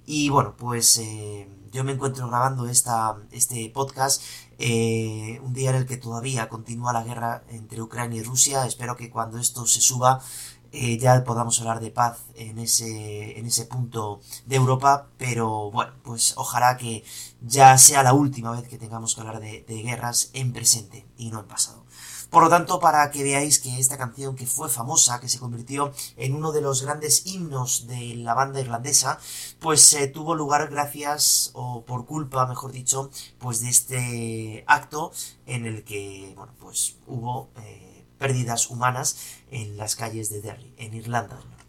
Y 0.06 0.30
bueno, 0.30 0.56
pues 0.58 0.98
eh, 0.98 1.48
yo 1.72 1.84
me 1.84 1.92
encuentro 1.92 2.28
grabando 2.28 2.68
esta, 2.68 3.16
este 3.32 3.70
podcast 3.70 4.24
eh, 4.58 5.40
un 5.44 5.54
día 5.54 5.70
en 5.70 5.78
el 5.78 5.86
que 5.86 5.98
todavía 5.98 6.50
continúa 6.50 6.92
la 6.94 7.04
guerra 7.04 7.44
entre 7.50 7.82
Ucrania 7.82 8.20
y 8.20 8.24
Rusia. 8.24 8.66
Espero 8.66 8.98
que 8.98 9.10
cuando 9.10 9.38
esto 9.38 9.66
se 9.68 9.80
suba 9.80 10.22
eh, 10.72 10.98
ya 11.00 11.24
podamos 11.24 11.60
hablar 11.60 11.80
de 11.80 11.92
paz 11.92 12.20
en 12.36 12.60
ese, 12.60 13.40
en 13.40 13.46
ese 13.46 13.66
punto 13.66 14.22
de 14.46 14.56
Europa, 14.56 15.08
pero 15.18 15.72
bueno, 15.72 15.94
pues 16.04 16.34
ojalá 16.38 16.78
que 16.78 17.04
ya 17.42 17.78
sea 17.78 18.04
la 18.04 18.14
última 18.14 18.52
vez 18.52 18.68
que 18.68 18.78
tengamos 18.78 19.16
que 19.16 19.22
hablar 19.22 19.40
de, 19.40 19.64
guerras 19.68 20.30
en 20.34 20.54
presente 20.54 21.08
y 21.18 21.32
no 21.32 21.40
en 21.40 21.48
pasado. 21.48 21.86
Por 22.30 22.44
lo 22.44 22.50
tanto, 22.50 22.80
para 22.80 23.10
que 23.10 23.24
veáis 23.24 23.58
que 23.60 23.80
esta 23.80 23.98
canción 23.98 24.36
que 24.36 24.46
fue 24.46 24.70
famosa, 24.70 25.20
que 25.20 25.28
se 25.28 25.40
convirtió 25.40 25.92
en 26.16 26.36
uno 26.36 26.52
de 26.52 26.62
los 26.62 26.84
grandes 26.84 27.26
himnos 27.26 27.88
de 27.88 28.14
la 28.16 28.36
banda 28.36 28.60
irlandesa, 28.60 29.18
pues 29.60 29.92
eh, 29.94 30.08
tuvo 30.08 30.36
lugar 30.36 30.70
gracias, 30.70 31.50
o 31.54 31.84
por 31.86 32.06
culpa, 32.06 32.46
mejor 32.46 32.72
dicho, 32.72 33.10
pues 33.40 33.62
de 33.62 33.70
este 33.70 34.64
acto 34.68 35.12
en 35.48 35.66
el 35.66 35.84
que, 35.84 36.34
bueno, 36.36 36.54
pues 36.60 36.98
hubo... 37.08 37.50
Eh, 37.58 37.89
pérdidas 38.20 38.70
humanas 38.70 39.18
en 39.50 39.78
las 39.78 39.96
calles 39.96 40.30
de 40.30 40.42
Derry, 40.42 40.74
en 40.78 40.94
Irlanda 40.94 41.36
del 41.38 41.50
Norte. 41.50 41.60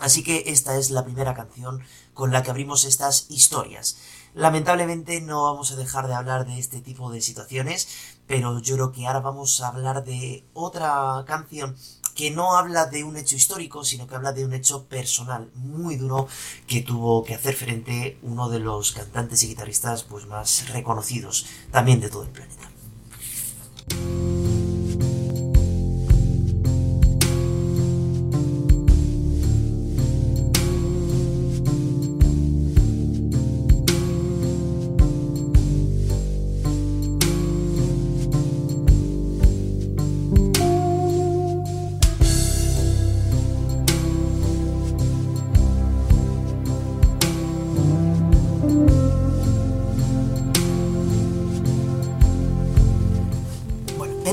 Así 0.00 0.24
que 0.24 0.44
esta 0.46 0.76
es 0.76 0.90
la 0.90 1.04
primera 1.04 1.34
canción 1.34 1.80
con 2.14 2.32
la 2.32 2.42
que 2.42 2.50
abrimos 2.50 2.84
estas 2.84 3.26
historias. 3.28 3.98
Lamentablemente 4.34 5.20
no 5.20 5.44
vamos 5.44 5.72
a 5.72 5.76
dejar 5.76 6.08
de 6.08 6.14
hablar 6.14 6.46
de 6.46 6.58
este 6.58 6.80
tipo 6.80 7.10
de 7.10 7.20
situaciones, 7.20 7.88
pero 8.26 8.60
yo 8.60 8.74
creo 8.76 8.92
que 8.92 9.06
ahora 9.06 9.20
vamos 9.20 9.60
a 9.60 9.68
hablar 9.68 10.04
de 10.04 10.44
otra 10.54 11.24
canción 11.26 11.76
que 12.14 12.30
no 12.30 12.56
habla 12.56 12.86
de 12.86 13.04
un 13.04 13.16
hecho 13.16 13.36
histórico, 13.36 13.84
sino 13.84 14.06
que 14.06 14.14
habla 14.14 14.32
de 14.32 14.44
un 14.44 14.52
hecho 14.52 14.86
personal 14.86 15.50
muy 15.54 15.96
duro 15.96 16.28
que 16.66 16.82
tuvo 16.82 17.24
que 17.24 17.34
hacer 17.34 17.54
frente 17.54 18.18
uno 18.22 18.48
de 18.48 18.60
los 18.60 18.92
cantantes 18.92 19.42
y 19.42 19.48
guitarristas 19.48 20.04
pues 20.04 20.26
más 20.26 20.68
reconocidos 20.68 21.46
también 21.70 22.00
de 22.00 22.10
todo 22.10 22.24
el 22.24 22.30
planeta. 22.30 22.70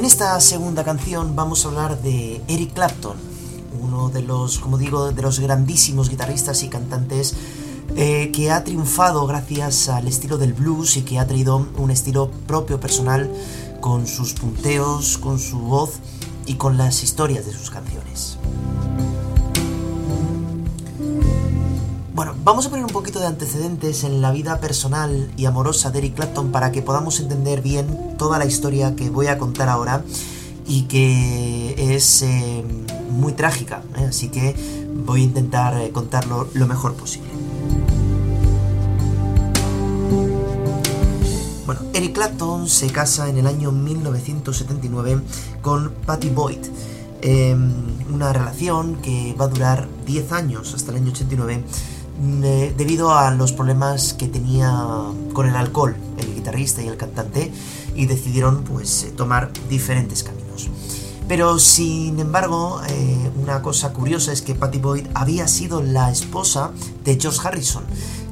Esta 0.08 0.40
segunda 0.40 0.86
canción 0.86 1.36
vamos 1.36 1.66
a 1.66 1.68
hablar 1.68 2.02
de 2.02 2.42
Eric 2.48 2.72
Clapton, 2.74 3.18
uno 3.82 4.08
de 4.08 4.22
los, 4.22 4.58
como 4.58 4.78
digo, 4.78 5.12
de 5.12 5.22
los 5.22 5.42
grandísimos 5.42 6.10
guitarristas 6.10 6.64
y 6.64 6.70
cantantes 6.70 7.36
eh, 7.98 8.32
que 8.32 8.50
ha 8.50 8.64
triunfado 8.64 9.28
gracias 9.28 9.90
al 9.90 10.08
estilo 10.08 10.38
del 10.38 10.54
blues 10.54 10.96
y 10.96 11.02
que 11.02 11.20
ha 11.20 11.28
traído 11.28 11.68
un 11.78 11.92
estilo 11.92 12.32
propio 12.48 12.80
personal 12.80 13.30
con 13.82 14.08
sus 14.08 14.32
punteos, 14.32 15.18
con 15.18 15.40
su 15.40 15.60
voz 15.60 15.96
y 16.46 16.54
con 16.54 16.78
las 16.78 17.04
historias 17.04 17.46
de 17.46 17.52
sus 17.52 17.70
canciones. 17.70 18.37
Bueno, 22.18 22.34
vamos 22.44 22.66
a 22.66 22.72
poner 22.72 22.84
un 22.84 22.92
poquito 22.92 23.20
de 23.20 23.28
antecedentes 23.28 24.04
en 24.04 24.24
la 24.24 24.32
vida 24.32 24.60
personal 24.60 25.32
y 25.38 25.46
amorosa 25.46 25.92
de 25.92 26.00
Eric 26.00 26.16
Clapton 26.16 26.52
para 26.52 26.72
que 26.72 26.82
podamos 26.82 27.20
entender 27.20 27.62
bien 27.62 28.16
toda 28.18 28.40
la 28.40 28.48
historia 28.48 28.96
que 28.96 29.12
voy 29.12 29.28
a 29.28 29.38
contar 29.38 29.70
ahora 29.70 30.04
y 30.66 30.86
que 30.86 31.94
es 31.94 32.24
eh, 32.24 32.64
muy 33.12 33.34
trágica, 33.34 33.84
¿eh? 34.00 34.06
así 34.10 34.30
que 34.30 34.56
voy 35.06 35.22
a 35.22 35.24
intentar 35.26 35.80
eh, 35.80 35.92
contarlo 35.92 36.48
lo 36.56 36.66
mejor 36.66 36.96
posible. 36.96 37.30
Bueno, 41.68 41.82
Eric 41.94 42.14
Clapton 42.14 42.68
se 42.68 42.88
casa 42.88 43.30
en 43.30 43.38
el 43.38 43.46
año 43.46 43.72
1979 43.72 45.22
con 45.62 45.92
Patty 46.08 46.30
Boyd, 46.30 46.66
em, 47.22 47.72
una 48.12 48.34
relación 48.34 48.96
que 49.04 49.36
va 49.40 49.46
a 49.46 49.50
durar 49.50 49.88
10 50.08 50.32
años 50.32 50.74
hasta 50.74 50.90
el 50.90 50.98
año 50.98 51.12
89 51.12 51.64
debido 52.18 53.14
a 53.14 53.32
los 53.32 53.54
problemas 53.54 54.14
que 54.14 54.28
tenía 54.28 54.72
con 55.34 55.48
el 55.48 55.56
alcohol 55.56 55.96
el 56.18 56.34
guitarrista 56.34 56.82
y 56.82 56.88
el 56.88 56.98
cantante 56.98 57.52
y 57.96 58.06
decidieron 58.06 58.64
pues 58.64 59.08
tomar 59.16 59.52
diferentes 59.70 60.24
caminos. 60.24 60.70
Pero 61.28 61.60
sin 61.60 62.20
embargo, 62.20 62.82
eh, 62.88 63.32
una 63.42 63.62
cosa 63.62 63.92
curiosa 63.92 64.32
es 64.32 64.42
que 64.42 64.56
Patty 64.56 64.78
Boyd 64.78 65.08
había 65.14 65.48
sido 65.48 65.82
la 65.82 66.10
esposa 66.10 66.72
de 67.04 67.20
George 67.20 67.40
Harrison, 67.44 67.84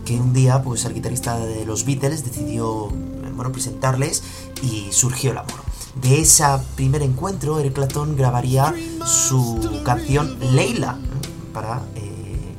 que 0.05 0.15
un 0.15 0.33
día, 0.33 0.63
pues 0.63 0.85
el 0.85 0.93
guitarrista 0.93 1.37
de 1.37 1.65
los 1.65 1.83
Beatles 1.83 2.23
decidió, 2.23 2.87
eh, 2.87 3.31
bueno, 3.35 3.51
presentarles 3.51 4.23
y 4.61 4.87
surgió 4.91 5.31
el 5.31 5.39
amor. 5.39 5.59
De 6.01 6.21
ese 6.21 6.45
primer 6.75 7.01
encuentro, 7.01 7.59
Eric 7.59 7.73
Clapton 7.73 8.15
grabaría 8.15 8.73
su 9.05 9.81
canción 9.83 10.37
Leila 10.39 10.97
¿eh? 11.01 11.27
para 11.53 11.81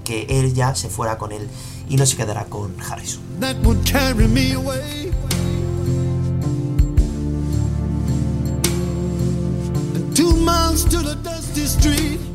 que 0.07 0.23
él 0.31 0.55
ya 0.55 0.75
se 0.77 0.88
fuera 0.88 1.19
con 1.19 1.33
él 1.33 1.49
y 1.88 1.97
no 1.97 2.07
se 2.07 2.16
quedara 2.16 2.45
con 2.45 2.75
Harrison. 2.81 3.21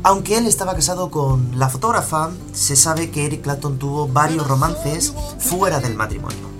Aunque 0.04 0.36
él 0.36 0.46
estaba 0.46 0.74
casado 0.74 1.10
con 1.10 1.58
la 1.58 1.68
fotógrafa, 1.68 2.30
se 2.52 2.76
sabe 2.76 3.10
que 3.10 3.24
Eric 3.24 3.42
Clapton 3.42 3.78
tuvo 3.78 4.06
varios 4.06 4.46
romances 4.46 5.14
fuera 5.38 5.80
del 5.80 5.94
matrimonio. 5.94 6.50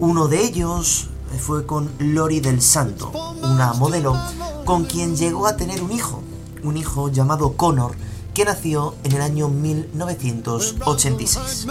Uno 0.00 0.28
de 0.28 0.44
ellos 0.44 1.08
fue 1.38 1.64
con 1.64 1.90
Lori 1.98 2.40
del 2.40 2.60
Santo, 2.60 3.10
una 3.42 3.72
modelo 3.72 4.14
con 4.66 4.84
quien 4.84 5.16
llegó 5.16 5.46
a 5.46 5.56
tener 5.56 5.82
un 5.82 5.92
hijo, 5.92 6.22
un 6.62 6.76
hijo 6.76 7.08
llamado 7.08 7.56
Connor, 7.56 7.96
que 8.34 8.44
nació 8.44 8.94
en 9.04 9.12
el 9.12 9.22
año 9.22 9.48
1986. 9.48 11.66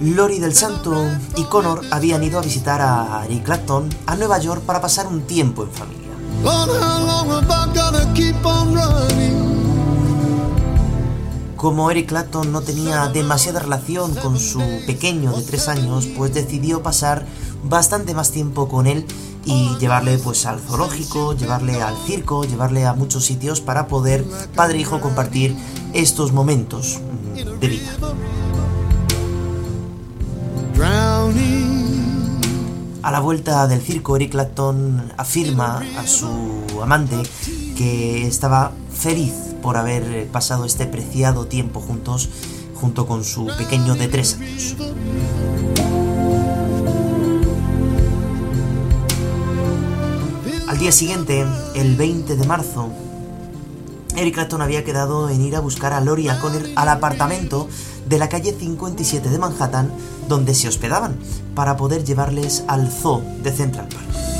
Lori 0.00 0.38
del 0.38 0.54
Santo 0.54 0.94
y 1.36 1.44
Connor 1.44 1.82
habían 1.90 2.22
ido 2.22 2.38
a 2.38 2.42
visitar 2.42 2.80
a 2.80 3.24
Eric 3.24 3.44
Clapton 3.44 3.88
a 4.06 4.16
Nueva 4.16 4.38
York 4.38 4.62
para 4.62 4.80
pasar 4.80 5.06
un 5.06 5.22
tiempo 5.22 5.64
en 5.64 5.70
familia. 5.70 6.08
Como 11.58 11.90
Eric 11.90 12.06
Clapton 12.06 12.52
no 12.52 12.60
tenía 12.60 13.08
demasiada 13.08 13.58
relación 13.58 14.14
con 14.14 14.38
su 14.38 14.60
pequeño 14.86 15.32
de 15.32 15.42
3 15.42 15.68
años, 15.68 16.06
pues 16.16 16.32
decidió 16.32 16.84
pasar 16.84 17.26
bastante 17.64 18.14
más 18.14 18.30
tiempo 18.30 18.68
con 18.68 18.86
él 18.86 19.04
y 19.44 19.76
llevarle 19.78 20.18
pues 20.18 20.46
al 20.46 20.60
zoológico, 20.60 21.34
llevarle 21.34 21.82
al 21.82 21.96
circo, 22.06 22.44
llevarle 22.44 22.86
a 22.86 22.92
muchos 22.92 23.24
sitios 23.24 23.60
para 23.60 23.88
poder 23.88 24.24
padre 24.54 24.78
e 24.78 24.82
hijo 24.82 25.00
compartir 25.00 25.56
estos 25.94 26.30
momentos 26.30 27.00
de 27.60 27.66
vida. 27.68 27.90
A 33.02 33.10
la 33.10 33.20
vuelta 33.20 33.66
del 33.66 33.80
circo, 33.80 34.14
Eric 34.14 34.30
Clapton 34.30 35.12
afirma 35.16 35.82
a 35.96 36.06
su 36.06 36.28
amante 36.80 37.16
que 37.78 38.26
estaba 38.26 38.72
feliz 38.92 39.32
por 39.62 39.76
haber 39.76 40.26
pasado 40.28 40.64
este 40.64 40.84
preciado 40.86 41.46
tiempo 41.46 41.80
juntos, 41.80 42.28
junto 42.74 43.06
con 43.06 43.22
su 43.22 43.46
pequeño 43.56 43.94
de 43.94 44.08
tres 44.08 44.34
años. 44.34 44.74
Al 50.66 50.78
día 50.78 50.90
siguiente, 50.90 51.46
el 51.76 51.94
20 51.94 52.34
de 52.34 52.46
marzo, 52.48 52.88
Eric 54.16 54.34
Clapton 54.34 54.60
había 54.60 54.82
quedado 54.82 55.30
en 55.30 55.40
ir 55.42 55.54
a 55.54 55.60
buscar 55.60 55.92
a 55.92 56.00
Lori 56.00 56.26
Connor 56.40 56.66
al 56.74 56.88
apartamento 56.88 57.68
de 58.08 58.18
la 58.18 58.28
calle 58.28 58.56
57 58.58 59.28
de 59.28 59.38
Manhattan 59.38 59.92
donde 60.28 60.54
se 60.54 60.66
hospedaban 60.66 61.16
para 61.54 61.76
poder 61.76 62.02
llevarles 62.02 62.64
al 62.66 62.90
zoo 62.90 63.22
de 63.44 63.52
Central 63.52 63.86
Park. 63.86 64.37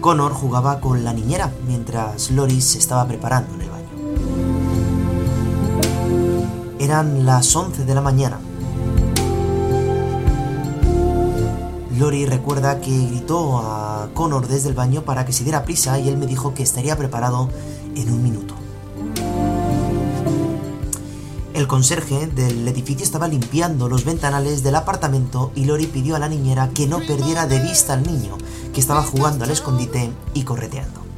Connor 0.00 0.32
jugaba 0.32 0.80
con 0.80 1.02
la 1.02 1.12
niñera 1.12 1.52
mientras 1.66 2.30
Lori 2.30 2.60
se 2.60 2.78
estaba 2.78 3.06
preparando 3.06 3.54
en 3.54 3.60
el 3.62 3.70
baño. 3.70 3.88
Eran 6.78 7.26
las 7.26 7.54
11 7.54 7.84
de 7.84 7.94
la 7.94 8.00
mañana. 8.00 8.38
Lori 11.98 12.26
recuerda 12.26 12.80
que 12.80 13.06
gritó 13.06 13.58
a 13.58 14.08
Connor 14.14 14.46
desde 14.46 14.68
el 14.68 14.74
baño 14.74 15.02
para 15.02 15.26
que 15.26 15.32
se 15.32 15.42
diera 15.42 15.64
prisa 15.64 15.98
y 15.98 16.08
él 16.08 16.16
me 16.16 16.26
dijo 16.26 16.54
que 16.54 16.62
estaría 16.62 16.96
preparado 16.96 17.48
en 17.96 18.12
un 18.12 18.22
minuto. 18.22 18.54
El 21.54 21.66
conserje 21.66 22.28
del 22.28 22.68
edificio 22.68 23.02
estaba 23.02 23.26
limpiando 23.26 23.88
los 23.88 24.04
ventanales 24.04 24.62
del 24.62 24.76
apartamento 24.76 25.50
y 25.56 25.64
Lori 25.64 25.88
pidió 25.88 26.14
a 26.14 26.20
la 26.20 26.28
niñera 26.28 26.70
que 26.72 26.86
no 26.86 26.98
perdiera 27.00 27.48
de 27.48 27.58
vista 27.58 27.94
al 27.94 28.04
niño, 28.04 28.38
estaba 28.78 29.02
jugando 29.02 29.44
al 29.44 29.50
escondite 29.50 30.10
y 30.34 30.44
correteando. 30.44 31.08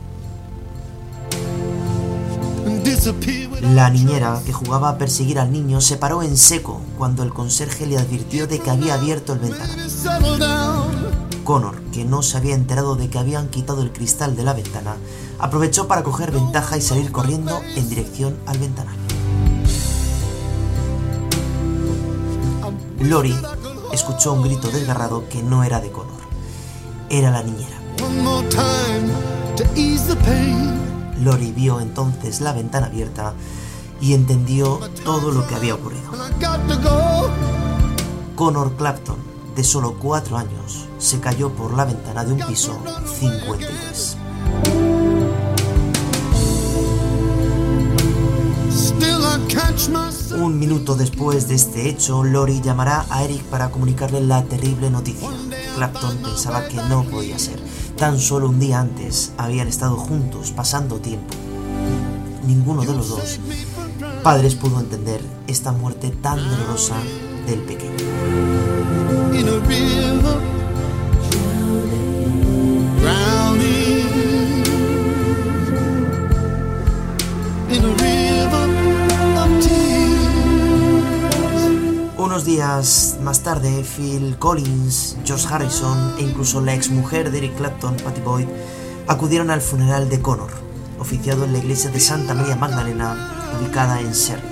La 3.75 3.89
niñera, 3.89 4.41
que 4.45 4.53
jugaba 4.53 4.91
a 4.91 4.99
perseguir 4.99 5.39
al 5.39 5.53
niño, 5.53 5.81
se 5.81 5.97
paró 5.97 6.23
en 6.23 6.37
seco 6.37 6.81
cuando 6.99 7.23
el 7.23 7.33
conserje 7.33 7.87
le 7.87 7.99
advirtió 7.99 8.47
de 8.47 8.59
que 8.59 8.71
había 8.71 8.95
abierto 8.95 9.33
el 9.33 9.39
ventanal. 9.39 9.89
Connor, 11.45 11.81
que 11.93 12.05
no 12.05 12.23
se 12.23 12.37
había 12.37 12.55
enterado 12.55 12.97
de 12.97 13.09
que 13.09 13.19
habían 13.19 13.49
quitado 13.49 13.83
el 13.83 13.93
cristal 13.93 14.37
de 14.37 14.45
la 14.45 14.53
ventana, 14.53 14.97
aprovechó 15.39 15.89
para 15.89 16.03
coger 16.03 16.31
ventaja 16.31 16.77
y 16.77 16.83
salir 16.83 17.11
corriendo 17.11 17.61
en 17.77 17.89
dirección 17.89 18.37
al 18.47 18.59
ventanal. 18.59 18.97
Lori 23.01 23.35
escuchó 23.93 24.35
un 24.35 24.43
grito 24.43 24.71
desgarrado 24.71 25.29
que 25.29 25.43
no 25.43 25.65
era 25.65 25.81
de 25.81 25.91
Connor. 25.91 26.20
Era 27.11 27.33
la 27.33 27.43
niñera. 27.43 27.77
Lori 31.21 31.51
vio 31.51 31.81
entonces 31.81 32.41
la 32.41 32.53
ventana 32.53 32.87
abierta 32.87 33.35
y 34.01 34.15
entendió 34.15 34.79
todo 35.05 35.33
lo 35.33 35.45
que 35.47 35.57
había 35.57 35.75
ocurrido. 35.75 36.11
Connor 38.37 38.77
Clapton, 38.77 39.17
de 39.57 39.65
solo 39.65 39.97
cuatro 39.99 40.39
años, 40.39 40.87
se 40.99 41.19
cayó 41.19 41.51
por 41.51 41.75
la 41.75 41.85
ventana 41.85 42.25
de 42.25 42.33
un 42.33 42.47
piso 42.47 42.79
53. 43.19 44.17
Un 50.39 50.59
minuto 50.59 50.95
después 50.95 51.49
de 51.49 51.57
este 51.57 51.89
hecho, 51.89 52.23
Lori 52.23 52.61
llamará 52.61 53.05
a 53.11 53.25
Eric 53.25 53.43
para 53.45 53.71
comunicarle 53.71 54.21
la 54.21 54.45
terrible 54.45 54.91
noticia. 54.91 55.29
Clapton 55.81 56.19
pensaba 56.19 56.69
que 56.69 56.77
no 56.77 57.05
podía 57.05 57.39
ser. 57.39 57.59
Tan 57.97 58.19
solo 58.21 58.51
un 58.51 58.61
día 58.61 58.81
antes 58.81 59.33
habían 59.39 59.67
estado 59.67 59.97
juntos, 59.97 60.53
pasando 60.53 60.99
tiempo. 60.99 61.33
Ninguno 62.47 62.83
de 62.83 62.93
los 62.93 63.09
dos 63.09 63.41
padres 64.23 64.57
pudo 64.57 64.79
entender 64.79 65.23
esta 65.47 65.73
muerte 65.73 66.11
tan 66.11 66.37
dolorosa 66.37 66.97
del 67.47 67.61
pequeño. 67.61 67.97
Unos 82.31 82.45
días 82.45 83.19
más 83.25 83.43
tarde, 83.43 83.83
Phil 83.83 84.37
Collins, 84.39 85.17
George 85.25 85.49
Harrison 85.51 86.15
e 86.17 86.23
incluso 86.23 86.61
la 86.61 86.77
ex 86.77 86.89
mujer 86.89 87.33
de 87.33 87.39
Eric 87.39 87.57
Clapton, 87.57 87.97
Patty 87.97 88.21
Boyd, 88.21 88.47
acudieron 89.09 89.51
al 89.51 89.61
funeral 89.61 90.09
de 90.09 90.23
Connor, 90.23 90.53
oficiado 91.01 91.45
en 91.45 91.53
la 91.53 91.59
iglesia 91.59 91.91
de 91.91 91.99
Santa 91.99 92.35
María 92.35 92.55
Magdalena, 92.55 93.17
ubicada 93.61 94.01
en 94.01 94.15
Surrey, 94.15 94.45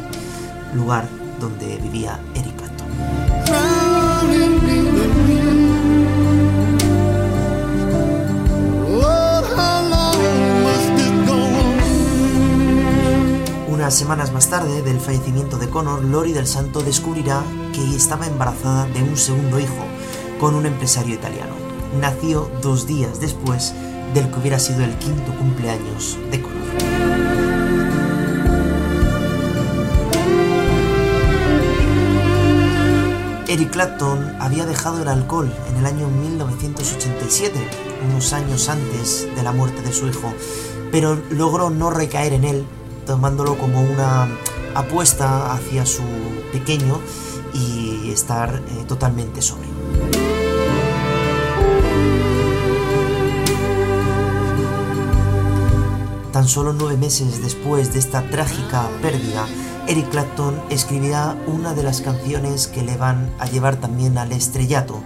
lugar 0.74 1.08
donde 1.38 1.76
vivía 1.76 2.20
Eric 2.34 2.57
Unas 13.88 13.98
semanas 13.98 14.32
más 14.32 14.50
tarde 14.50 14.82
del 14.82 15.00
fallecimiento 15.00 15.56
de 15.56 15.70
Connor, 15.70 16.04
Lori 16.04 16.34
del 16.34 16.46
Santo 16.46 16.82
descubrirá 16.82 17.42
que 17.72 17.96
estaba 17.96 18.26
embarazada 18.26 18.84
de 18.84 19.02
un 19.02 19.16
segundo 19.16 19.58
hijo 19.58 19.82
con 20.38 20.54
un 20.54 20.66
empresario 20.66 21.14
italiano. 21.14 21.54
Nació 21.98 22.50
dos 22.60 22.86
días 22.86 23.18
después 23.18 23.72
del 24.12 24.30
que 24.30 24.40
hubiera 24.40 24.58
sido 24.58 24.84
el 24.84 24.94
quinto 24.98 25.32
cumpleaños 25.38 26.18
de 26.30 26.42
Connor. 26.42 26.58
Eric 33.48 33.70
Clapton 33.70 34.36
había 34.38 34.66
dejado 34.66 35.00
el 35.00 35.08
alcohol 35.08 35.50
en 35.70 35.76
el 35.78 35.86
año 35.86 36.08
1987, 36.08 37.58
unos 38.10 38.34
años 38.34 38.68
antes 38.68 39.26
de 39.34 39.42
la 39.42 39.52
muerte 39.52 39.80
de 39.80 39.94
su 39.94 40.08
hijo, 40.08 40.34
pero 40.92 41.18
logró 41.30 41.70
no 41.70 41.88
recaer 41.88 42.34
en 42.34 42.44
él, 42.44 42.66
tomándolo 43.08 43.56
como 43.56 43.80
una 43.80 44.28
apuesta 44.74 45.54
hacia 45.54 45.86
su 45.86 46.02
pequeño 46.52 47.00
y 47.54 48.10
estar 48.10 48.54
eh, 48.54 48.84
totalmente 48.86 49.40
sobrio. 49.40 49.70
Tan 56.32 56.46
solo 56.46 56.74
nueve 56.74 56.98
meses 56.98 57.42
después 57.42 57.94
de 57.94 57.98
esta 57.98 58.28
trágica 58.28 58.86
pérdida, 59.00 59.46
Eric 59.86 60.10
Clapton 60.10 60.60
escribirá 60.68 61.34
una 61.46 61.72
de 61.72 61.84
las 61.84 62.02
canciones 62.02 62.66
que 62.68 62.82
le 62.82 62.98
van 62.98 63.34
a 63.38 63.46
llevar 63.46 63.76
también 63.76 64.18
al 64.18 64.32
estrellato. 64.32 65.02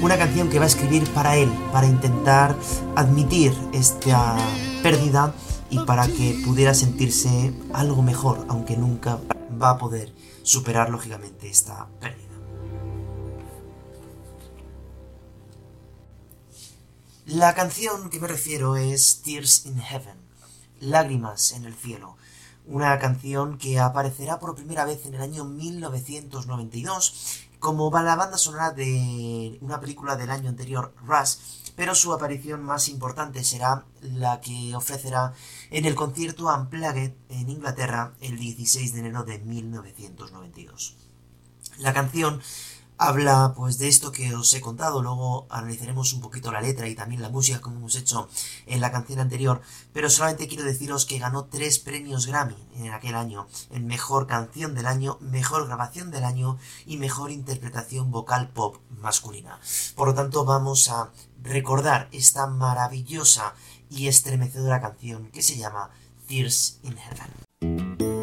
Una 0.00 0.16
canción 0.16 0.48
que 0.48 0.60
va 0.60 0.66
a 0.66 0.68
escribir 0.68 1.04
para 1.12 1.36
él, 1.36 1.50
para 1.72 1.88
intentar 1.88 2.54
admitir 2.94 3.52
esta 3.72 4.36
pérdida 4.84 5.34
y 5.74 5.84
para 5.84 6.06
que 6.06 6.40
pudiera 6.44 6.72
sentirse 6.72 7.52
algo 7.72 8.00
mejor, 8.00 8.46
aunque 8.48 8.76
nunca 8.76 9.18
va 9.60 9.70
a 9.70 9.78
poder 9.78 10.14
superar 10.44 10.88
lógicamente 10.88 11.50
esta 11.50 11.88
pérdida. 12.00 12.22
La 17.26 17.54
canción 17.54 18.08
que 18.08 18.20
me 18.20 18.28
refiero 18.28 18.76
es 18.76 19.22
Tears 19.22 19.66
in 19.66 19.80
Heaven, 19.80 20.18
Lágrimas 20.78 21.52
en 21.52 21.64
el 21.64 21.74
cielo 21.74 22.16
una 22.66 22.98
canción 22.98 23.58
que 23.58 23.78
aparecerá 23.78 24.38
por 24.38 24.54
primera 24.54 24.86
vez 24.86 25.04
en 25.04 25.14
el 25.14 25.20
año 25.20 25.44
1992 25.44 27.43
como 27.64 27.90
la 27.90 28.14
banda 28.14 28.36
sonora 28.36 28.72
de 28.72 29.56
una 29.62 29.80
película 29.80 30.16
del 30.16 30.30
año 30.30 30.50
anterior, 30.50 30.94
Rush, 31.02 31.36
pero 31.74 31.94
su 31.94 32.12
aparición 32.12 32.62
más 32.62 32.90
importante 32.90 33.42
será 33.42 33.86
la 34.02 34.42
que 34.42 34.76
ofrecerá 34.76 35.32
en 35.70 35.86
el 35.86 35.94
concierto 35.94 36.54
Unplugged 36.54 37.14
en 37.30 37.48
Inglaterra 37.48 38.12
el 38.20 38.38
16 38.38 38.92
de 38.92 39.00
enero 39.00 39.24
de 39.24 39.38
1992. 39.38 40.98
La 41.78 41.94
canción 41.94 42.42
habla 42.98 43.54
pues 43.56 43.78
de 43.78 43.88
esto 43.88 44.12
que 44.12 44.34
os 44.34 44.52
he 44.54 44.60
contado, 44.60 45.02
luego 45.02 45.46
analizaremos 45.50 46.12
un 46.12 46.20
poquito 46.20 46.52
la 46.52 46.60
letra 46.60 46.88
y 46.88 46.94
también 46.94 47.22
la 47.22 47.28
música 47.28 47.60
como 47.60 47.76
hemos 47.76 47.96
hecho 47.96 48.28
en 48.66 48.80
la 48.80 48.92
canción 48.92 49.20
anterior, 49.20 49.60
pero 49.92 50.10
solamente 50.10 50.48
quiero 50.48 50.64
deciros 50.64 51.06
que 51.06 51.18
ganó 51.18 51.46
tres 51.46 51.78
premios 51.78 52.26
Grammy 52.26 52.56
en 52.76 52.92
aquel 52.92 53.14
año, 53.14 53.46
en 53.70 53.86
mejor 53.86 54.26
canción 54.26 54.74
del 54.74 54.86
año, 54.86 55.18
mejor 55.20 55.66
grabación 55.66 56.10
del 56.10 56.24
año 56.24 56.58
y 56.86 56.96
mejor 56.96 57.30
interpretación 57.30 58.10
vocal 58.10 58.48
pop 58.48 58.76
masculina. 59.00 59.58
Por 59.96 60.08
lo 60.08 60.14
tanto 60.14 60.44
vamos 60.44 60.88
a 60.88 61.10
recordar 61.42 62.08
esta 62.12 62.46
maravillosa 62.46 63.54
y 63.90 64.08
estremecedora 64.08 64.80
canción 64.80 65.30
que 65.30 65.42
se 65.42 65.56
llama 65.56 65.90
Tears 66.26 66.78
in 66.82 66.96
Heaven. 66.96 68.13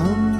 Um. 0.00 0.39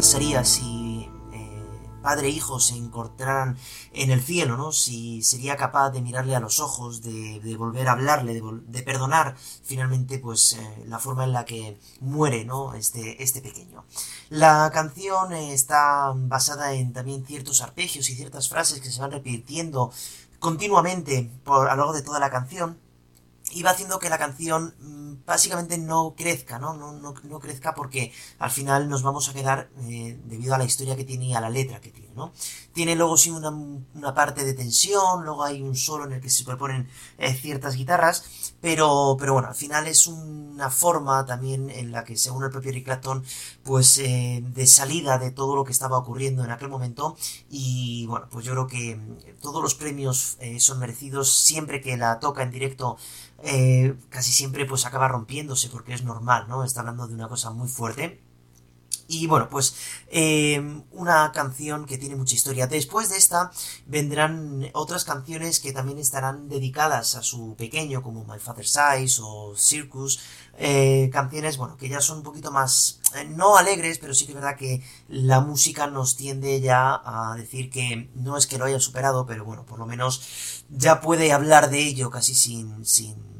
Pasaría 0.00 0.44
si 0.44 1.10
eh, 1.32 1.98
padre 2.02 2.28
e 2.28 2.30
hijo 2.30 2.58
se 2.58 2.74
encontraran 2.74 3.58
en 3.92 4.10
el 4.10 4.22
cielo, 4.22 4.56
¿no? 4.56 4.72
Si 4.72 5.22
sería 5.22 5.58
capaz 5.58 5.90
de 5.90 6.00
mirarle 6.00 6.34
a 6.34 6.40
los 6.40 6.58
ojos, 6.58 7.02
de, 7.02 7.54
volver 7.58 7.86
a 7.86 7.92
hablarle, 7.92 8.32
de, 8.32 8.82
perdonar 8.82 9.36
finalmente, 9.62 10.18
pues, 10.18 10.54
eh, 10.54 10.84
la 10.86 10.98
forma 10.98 11.24
en 11.24 11.34
la 11.34 11.44
que 11.44 11.78
muere, 12.00 12.46
¿no? 12.46 12.72
Este, 12.72 13.22
este 13.22 13.42
pequeño. 13.42 13.84
La 14.30 14.70
canción 14.72 15.34
está 15.34 16.12
basada 16.16 16.72
en 16.72 16.94
también 16.94 17.26
ciertos 17.26 17.60
arpegios 17.60 18.08
y 18.08 18.14
ciertas 18.14 18.48
frases 18.48 18.80
que 18.80 18.90
se 18.90 19.02
van 19.02 19.10
repitiendo 19.10 19.92
continuamente 20.38 21.30
por, 21.44 21.68
a 21.68 21.76
lo 21.76 21.82
largo 21.82 21.92
de 21.92 22.02
toda 22.02 22.18
la 22.18 22.30
canción 22.30 22.78
y 23.52 23.62
va 23.62 23.70
haciendo 23.70 23.98
que 23.98 24.10
la 24.10 24.18
canción 24.18 24.74
mm, 24.80 25.00
básicamente 25.26 25.78
no 25.78 26.14
crezca, 26.16 26.58
¿no? 26.58 26.74
No, 26.74 26.92
no, 26.92 27.14
no 27.22 27.40
crezca 27.40 27.74
porque 27.74 28.12
al 28.38 28.50
final 28.50 28.88
nos 28.88 29.02
vamos 29.02 29.28
a 29.28 29.32
quedar 29.32 29.70
eh, 29.82 30.18
debido 30.24 30.54
a 30.54 30.58
la 30.58 30.64
historia 30.64 30.96
que 30.96 31.04
tiene 31.04 31.26
y 31.26 31.34
a 31.34 31.40
la 31.40 31.50
letra 31.50 31.80
que 31.80 31.90
tiene, 31.90 32.10
¿no? 32.14 32.32
Tiene 32.72 32.94
luego 32.96 33.16
sí 33.16 33.30
una, 33.30 33.50
una 33.50 34.14
parte 34.14 34.44
de 34.44 34.54
tensión, 34.54 35.24
luego 35.24 35.44
hay 35.44 35.62
un 35.62 35.76
solo 35.76 36.04
en 36.04 36.12
el 36.12 36.20
que 36.20 36.30
se 36.30 36.44
proponen 36.44 36.88
eh, 37.18 37.34
ciertas 37.34 37.76
guitarras, 37.76 38.24
pero, 38.60 39.16
pero 39.18 39.34
bueno, 39.34 39.48
al 39.48 39.54
final 39.54 39.86
es 39.86 40.06
una 40.06 40.70
forma 40.70 41.24
también 41.26 41.70
en 41.70 41.92
la 41.92 42.04
que, 42.04 42.16
según 42.16 42.44
el 42.44 42.50
propio 42.50 42.70
Eric 42.70 42.84
Clapton, 42.84 43.24
pues 43.62 43.98
eh, 43.98 44.42
de 44.44 44.66
salida 44.66 45.18
de 45.18 45.30
todo 45.30 45.56
lo 45.56 45.64
que 45.64 45.72
estaba 45.72 45.98
ocurriendo 45.98 46.44
en 46.44 46.50
aquel 46.50 46.68
momento 46.68 47.16
y 47.50 48.06
bueno, 48.06 48.26
pues 48.30 48.44
yo 48.44 48.52
creo 48.52 48.66
que 48.66 48.98
todos 49.40 49.62
los 49.62 49.74
premios 49.74 50.38
son 50.58 50.78
merecidos 50.78 51.32
siempre 51.32 51.80
que 51.80 51.96
la 51.96 52.18
toca 52.18 52.42
en 52.42 52.50
directo 52.50 52.96
eh, 53.42 53.94
casi 54.08 54.32
siempre 54.32 54.66
pues 54.66 54.86
acaba 54.86 55.08
rompiéndose 55.08 55.68
porque 55.68 55.94
es 55.94 56.04
normal, 56.04 56.46
¿no? 56.48 56.64
Está 56.64 56.80
hablando 56.80 57.06
de 57.06 57.14
una 57.14 57.28
cosa 57.28 57.50
muy 57.50 57.68
fuerte. 57.68 58.20
Y 59.12 59.26
bueno, 59.26 59.48
pues 59.50 59.74
eh, 60.06 60.62
una 60.92 61.32
canción 61.32 61.84
que 61.84 61.98
tiene 61.98 62.14
mucha 62.14 62.36
historia. 62.36 62.68
Después 62.68 63.10
de 63.10 63.16
esta 63.16 63.50
vendrán 63.86 64.70
otras 64.72 65.04
canciones 65.04 65.58
que 65.58 65.72
también 65.72 65.98
estarán 65.98 66.48
dedicadas 66.48 67.16
a 67.16 67.22
su 67.24 67.56
pequeño, 67.56 68.04
como 68.04 68.24
My 68.24 68.38
Father's 68.38 68.76
Eyes 68.76 69.18
o 69.20 69.56
Circus. 69.56 70.20
Eh, 70.58 71.10
canciones, 71.12 71.56
bueno, 71.56 71.76
que 71.76 71.88
ya 71.88 72.00
son 72.00 72.18
un 72.18 72.22
poquito 72.22 72.52
más, 72.52 73.00
no 73.30 73.56
alegres, 73.56 73.98
pero 73.98 74.14
sí 74.14 74.26
que 74.26 74.32
es 74.32 74.36
verdad 74.36 74.56
que 74.56 74.80
la 75.08 75.40
música 75.40 75.88
nos 75.88 76.16
tiende 76.16 76.60
ya 76.60 77.00
a 77.04 77.34
decir 77.36 77.68
que 77.68 78.10
no 78.14 78.36
es 78.36 78.46
que 78.46 78.58
lo 78.58 78.66
haya 78.66 78.78
superado, 78.78 79.26
pero 79.26 79.44
bueno, 79.44 79.66
por 79.66 79.80
lo 79.80 79.86
menos 79.86 80.64
ya 80.68 81.00
puede 81.00 81.32
hablar 81.32 81.70
de 81.70 81.80
ello 81.80 82.10
casi 82.10 82.34
sin, 82.36 82.84
sin 82.84 83.39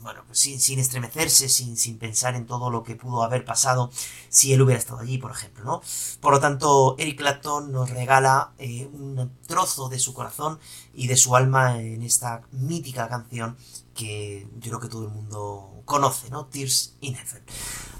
bueno, 0.00 0.22
pues 0.26 0.38
sin, 0.38 0.78
estremecerse, 0.78 1.48
sin, 1.48 1.76
sin, 1.76 1.98
pensar 1.98 2.34
en 2.34 2.46
todo 2.46 2.70
lo 2.70 2.82
que 2.82 2.96
pudo 2.96 3.22
haber 3.22 3.44
pasado 3.44 3.90
si 4.28 4.52
él 4.52 4.62
hubiera 4.62 4.78
estado 4.78 5.00
allí, 5.00 5.18
por 5.18 5.30
ejemplo, 5.30 5.64
¿no? 5.64 5.82
Por 6.20 6.32
lo 6.32 6.40
tanto, 6.40 6.96
Eric 6.98 7.18
Clapton 7.18 7.70
nos 7.70 7.90
regala 7.90 8.52
eh, 8.58 8.88
un 8.92 9.30
trozo 9.46 9.88
de 9.88 9.98
su 9.98 10.14
corazón 10.14 10.58
y 10.94 11.06
de 11.06 11.16
su 11.16 11.36
alma 11.36 11.80
en 11.80 12.02
esta 12.02 12.42
mítica 12.52 13.08
canción 13.08 13.56
que 13.94 14.48
yo 14.58 14.70
creo 14.70 14.80
que 14.80 14.88
todo 14.88 15.04
el 15.04 15.10
mundo 15.10 15.82
conoce, 15.84 16.30
¿no? 16.30 16.46
Tears 16.46 16.94
in 17.00 17.14
Heaven. 17.14 17.42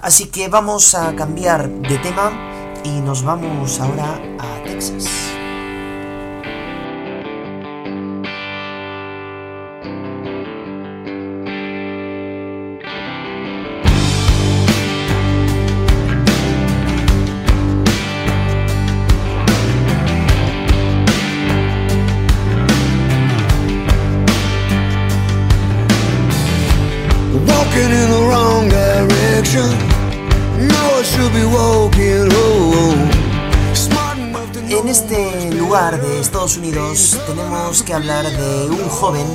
Así 0.00 0.26
que 0.26 0.48
vamos 0.48 0.94
a 0.94 1.14
cambiar 1.14 1.68
de 1.68 1.98
tema 1.98 2.32
y 2.84 3.00
nos 3.00 3.22
vamos 3.22 3.78
ahora 3.80 4.14
a 4.38 4.62
Texas. 4.64 5.39
Que 37.70 37.94
hablar 37.94 38.28
de 38.28 38.68
un 38.68 38.88
joven 38.88 39.26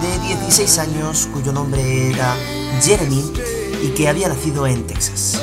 de 0.00 0.28
16 0.28 0.78
años 0.78 1.28
cuyo 1.32 1.52
nombre 1.52 2.10
era 2.10 2.36
Jeremy 2.80 3.32
y 3.82 3.88
que 3.88 4.08
había 4.08 4.28
nacido 4.28 4.64
en 4.64 4.86
Texas. 4.86 5.42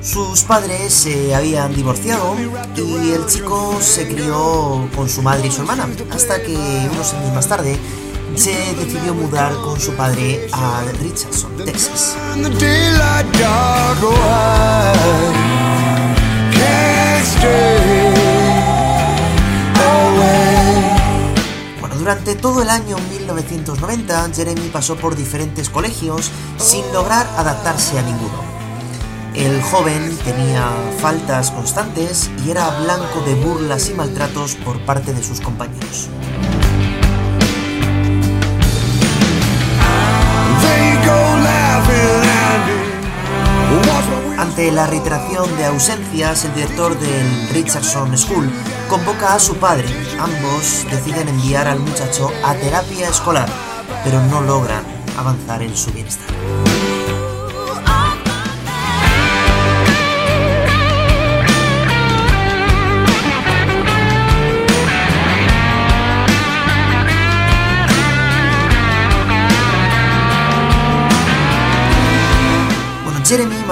Sus 0.00 0.42
padres 0.44 0.94
se 0.94 1.34
habían 1.34 1.74
divorciado 1.74 2.34
y 2.76 3.10
el 3.10 3.26
chico 3.26 3.76
se 3.82 4.08
crió 4.08 4.88
con 4.96 5.06
su 5.10 5.20
madre 5.20 5.48
y 5.48 5.50
su 5.50 5.60
hermana, 5.60 5.86
hasta 6.12 6.42
que 6.42 6.56
unos 6.90 7.12
años 7.12 7.34
más 7.34 7.46
tarde 7.46 7.78
se 8.36 8.54
decidió 8.74 9.12
mudar 9.14 9.52
con 9.56 9.78
su 9.78 9.92
padre 9.92 10.48
a 10.50 10.82
Richardson, 11.02 11.58
Texas. 11.58 12.16
Durante 22.04 22.34
todo 22.34 22.60
el 22.60 22.68
año 22.68 22.98
1990, 22.98 24.28
Jeremy 24.34 24.68
pasó 24.68 24.94
por 24.94 25.16
diferentes 25.16 25.70
colegios 25.70 26.30
sin 26.58 26.84
lograr 26.92 27.26
adaptarse 27.38 27.98
a 27.98 28.02
ninguno. 28.02 28.42
El 29.34 29.62
joven 29.62 30.14
tenía 30.22 30.68
faltas 31.00 31.50
constantes 31.50 32.30
y 32.44 32.50
era 32.50 32.68
blanco 32.80 33.22
de 33.24 33.34
burlas 33.36 33.88
y 33.88 33.94
maltratos 33.94 34.54
por 34.56 34.78
parte 34.84 35.14
de 35.14 35.24
sus 35.24 35.40
compañeros. 35.40 36.10
Ante 44.54 44.70
la 44.70 44.86
reiteración 44.86 45.56
de 45.56 45.64
ausencias, 45.64 46.44
el 46.44 46.54
director 46.54 46.96
del 46.96 47.48
Richardson 47.48 48.16
School 48.16 48.48
convoca 48.88 49.34
a 49.34 49.40
su 49.40 49.56
padre. 49.56 49.88
Ambos 50.20 50.86
deciden 50.92 51.26
enviar 51.26 51.66
al 51.66 51.80
muchacho 51.80 52.30
a 52.44 52.54
terapia 52.54 53.08
escolar, 53.08 53.48
pero 54.04 54.22
no 54.26 54.42
logran 54.42 54.84
avanzar 55.18 55.60
en 55.60 55.76
su 55.76 55.90
bienestar. 55.90 56.63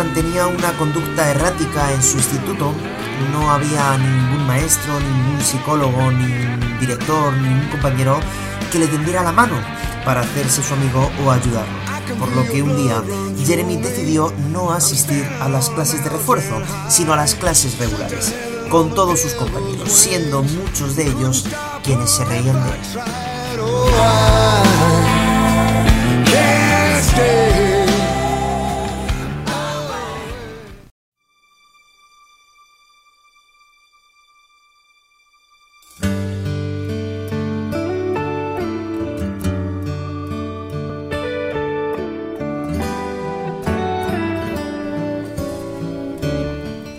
Mantenía 0.05 0.49
una 0.49 0.77
conducta 0.79 1.31
errática 1.31 1.93
en 1.93 2.03
su 2.03 2.17
instituto. 2.17 2.73
No 3.31 3.53
había 3.53 3.97
ningún 3.99 4.45
maestro, 4.49 4.99
ningún 4.99 5.41
psicólogo, 5.41 6.11
ni 6.11 6.27
director, 6.81 7.33
ni 7.35 7.49
ningún 7.49 7.69
compañero 7.69 8.19
que 8.73 8.81
le 8.81 8.89
tendiera 8.89 9.23
la 9.23 9.31
mano 9.31 9.55
para 10.05 10.23
hacerse 10.23 10.61
su 10.61 10.75
amigo 10.75 11.09
o 11.25 11.31
ayudarlo. 11.31 11.83
por 12.19 12.35
lo 12.35 12.45
que 12.45 12.63
un 12.63 12.77
día 12.77 13.01
Jeremy 13.47 13.77
decidió 13.77 14.33
no 14.51 14.73
asistir 14.73 15.25
a 15.41 15.49
las 15.49 15.71
clases 15.71 16.03
de 16.03 16.11
refuerzo, 16.11 16.61
sino 16.89 17.13
a 17.13 17.17
las 17.17 17.37
clases 17.37 17.79
regulares, 17.79 18.35
con 18.71 18.93
todos 18.95 19.21
sus 19.21 19.35
compañeros, 19.35 19.91
siendo 19.91 20.43
muchos 20.43 20.97
de 20.97 21.07
ellos 21.07 21.47
quienes 21.85 22.11
se 22.11 22.25
reían 22.25 22.61
de 22.65 22.71
él. 22.71 22.79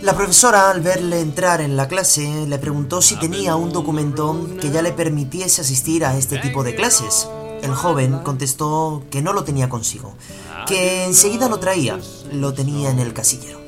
La 0.03 0.13
profesora, 0.13 0.69
al 0.69 0.81
verle 0.81 1.21
entrar 1.21 1.61
en 1.61 1.77
la 1.77 1.87
clase, 1.87 2.45
le 2.45 2.59
preguntó 2.59 3.01
si 3.01 3.15
tenía 3.15 3.55
un 3.55 3.71
documento 3.71 4.49
que 4.59 4.69
ya 4.69 4.81
le 4.81 4.91
permitiese 4.91 5.61
asistir 5.61 6.03
a 6.03 6.17
este 6.17 6.39
tipo 6.39 6.61
de 6.61 6.75
clases. 6.75 7.29
El 7.61 7.73
joven 7.73 8.19
contestó 8.19 9.03
que 9.09 9.21
no 9.21 9.31
lo 9.31 9.45
tenía 9.45 9.69
consigo, 9.69 10.13
que 10.67 11.05
enseguida 11.05 11.47
lo 11.47 11.57
traía, 11.59 11.97
lo 12.33 12.53
tenía 12.53 12.89
en 12.89 12.99
el 12.99 13.13
casillero. 13.13 13.61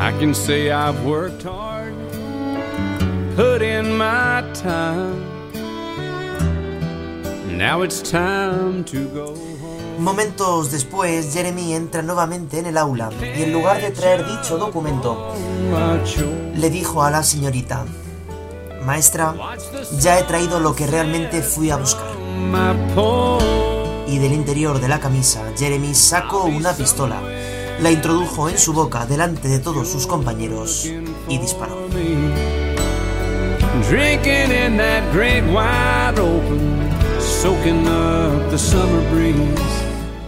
I 0.00 0.18
can 0.18 0.34
say 0.34 0.70
I've 0.70 1.04
worked 1.04 1.42
hard, 1.42 1.92
put 3.36 3.60
in 3.60 3.98
my 3.98 4.42
time. 4.54 5.22
Now 7.54 7.82
it's 7.82 8.00
time 8.00 8.82
to 8.84 9.06
go. 9.08 9.45
Momentos 9.98 10.70
después, 10.70 11.32
Jeremy 11.32 11.74
entra 11.74 12.02
nuevamente 12.02 12.58
en 12.58 12.66
el 12.66 12.76
aula 12.76 13.10
y 13.20 13.42
en 13.42 13.52
lugar 13.52 13.80
de 13.80 13.90
traer 13.90 14.26
dicho 14.26 14.58
documento, 14.58 15.34
le 16.54 16.70
dijo 16.70 17.02
a 17.02 17.10
la 17.10 17.22
señorita, 17.22 17.84
Maestra, 18.84 19.34
ya 19.98 20.18
he 20.18 20.22
traído 20.24 20.60
lo 20.60 20.74
que 20.74 20.86
realmente 20.86 21.42
fui 21.42 21.70
a 21.70 21.76
buscar. 21.76 22.06
Y 24.06 24.18
del 24.18 24.32
interior 24.32 24.80
de 24.80 24.88
la 24.88 25.00
camisa, 25.00 25.42
Jeremy 25.56 25.94
sacó 25.94 26.44
una 26.44 26.72
pistola, 26.72 27.20
la 27.80 27.90
introdujo 27.90 28.48
en 28.48 28.58
su 28.58 28.72
boca 28.72 29.06
delante 29.06 29.48
de 29.48 29.58
todos 29.58 29.88
sus 29.88 30.06
compañeros 30.06 30.86
y 31.28 31.38
disparó. 31.38 31.88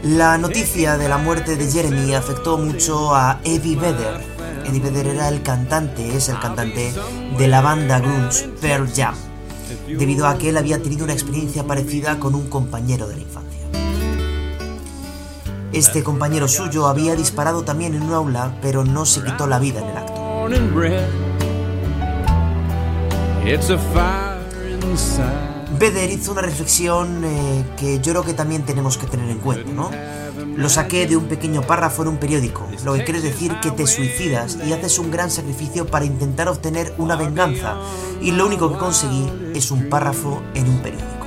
La 0.03 0.39
noticia 0.39 0.97
de 0.97 1.09
la 1.09 1.19
muerte 1.19 1.57
de 1.57 1.69
Jeremy 1.69 2.15
afectó 2.15 2.57
mucho 2.57 3.15
a 3.17 3.41
Eddie 3.43 3.75
Vedder. 3.75 4.21
Eddie 4.65 4.81
Vedder 4.81 5.09
era 5.09 5.29
el 5.29 5.43
cantante, 5.43 6.17
es 6.17 6.29
el 6.29 6.39
cantante 6.39 6.93
de 7.37 7.49
la 7.49 7.61
banda 7.61 7.99
grunge 7.99 8.49
Pearl 8.61 8.89
Jam, 8.95 9.17
debido 9.89 10.29
a 10.29 10.39
que 10.39 10.51
él 10.51 10.57
había 10.57 10.81
tenido 10.81 11.03
una 11.03 11.15
experiencia 11.15 11.65
parecida 11.65 12.21
con 12.21 12.37
un 12.37 12.49
compañero 12.49 13.09
de 13.09 13.17
la 13.17 13.23
infancia. 13.23 13.59
Este 15.73 16.05
compañero 16.05 16.47
suyo 16.47 16.87
había 16.87 17.17
disparado 17.17 17.63
también 17.63 17.95
en 17.95 18.03
un 18.03 18.13
aula, 18.13 18.57
pero 18.63 18.85
no 18.85 19.05
se 19.05 19.25
quitó 19.25 19.49
la 19.49 19.59
vida 19.59 19.81
en 19.81 19.87
el 19.87 19.97
acto. 19.97 20.15
Beder 25.79 26.11
hizo 26.11 26.33
una 26.33 26.43
reflexión 26.43 27.23
eh, 27.25 27.65
que 27.77 28.01
yo 28.01 28.13
creo 28.13 28.25
que 28.25 28.35
también 28.35 28.65
tenemos 28.65 28.99
que 28.99 29.07
tener 29.07 29.31
en 29.31 29.39
cuenta, 29.39 29.71
¿no? 29.71 29.91
Lo 30.57 30.69
saqué 30.69 31.07
de 31.07 31.17
un 31.17 31.27
pequeño 31.27 31.63
párrafo 31.63 32.03
en 32.03 32.09
un 32.09 32.17
periódico, 32.17 32.67
lo 32.85 32.95
que 32.95 33.05
quiere 33.05 33.21
decir 33.21 33.55
que 33.61 33.71
te 33.71 33.87
suicidas 33.87 34.59
y 34.67 34.73
haces 34.73 34.99
un 34.99 35.13
gran 35.13 35.31
sacrificio 35.31 35.87
para 35.87 36.05
intentar 36.05 36.49
obtener 36.49 36.93
una 36.99 37.15
venganza, 37.15 37.77
y 38.21 38.33
lo 38.33 38.47
único 38.47 38.73
que 38.73 38.79
conseguí 38.79 39.31
es 39.55 39.71
un 39.71 39.89
párrafo 39.89 40.43
en 40.55 40.69
un 40.69 40.79
periódico. 40.79 41.27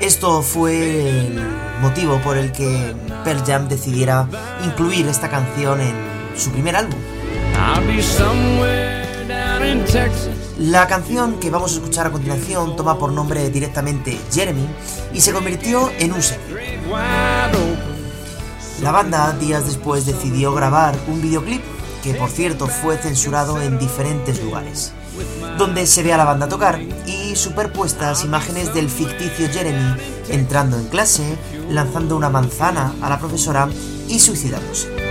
Esto 0.00 0.42
fue 0.42 1.26
el 1.26 1.40
motivo 1.82 2.20
por 2.22 2.36
el 2.36 2.52
que 2.52 2.94
Pearl 3.24 3.44
Jam 3.44 3.68
decidiera 3.68 4.28
incluir 4.64 5.08
esta 5.08 5.28
canción 5.28 5.80
en 5.80 5.94
su 6.36 6.50
primer 6.52 6.76
álbum. 6.76 7.15
La 10.58 10.86
canción 10.86 11.38
que 11.38 11.50
vamos 11.50 11.72
a 11.72 11.74
escuchar 11.76 12.06
a 12.06 12.12
continuación 12.12 12.76
toma 12.76 12.98
por 12.98 13.12
nombre 13.12 13.50
directamente 13.50 14.18
Jeremy 14.32 14.66
y 15.12 15.20
se 15.20 15.32
convirtió 15.32 15.90
en 15.98 16.12
un 16.12 16.22
sencillo. 16.22 16.58
La 18.82 18.90
banda 18.90 19.32
días 19.32 19.66
después 19.66 20.06
decidió 20.06 20.54
grabar 20.54 20.94
un 21.08 21.22
videoclip 21.22 21.62
que 22.02 22.14
por 22.14 22.30
cierto 22.30 22.66
fue 22.66 22.98
censurado 22.98 23.60
en 23.60 23.78
diferentes 23.78 24.42
lugares, 24.42 24.92
donde 25.58 25.86
se 25.86 26.02
ve 26.02 26.12
a 26.12 26.16
la 26.16 26.24
banda 26.24 26.48
tocar 26.48 26.80
y 27.06 27.36
superpuestas 27.36 28.24
imágenes 28.24 28.74
del 28.74 28.90
ficticio 28.90 29.48
Jeremy 29.50 29.96
entrando 30.28 30.78
en 30.78 30.88
clase, 30.88 31.36
lanzando 31.70 32.16
una 32.16 32.30
manzana 32.30 32.94
a 33.00 33.08
la 33.08 33.18
profesora 33.18 33.68
y 34.08 34.18
suicidándose. 34.18 35.05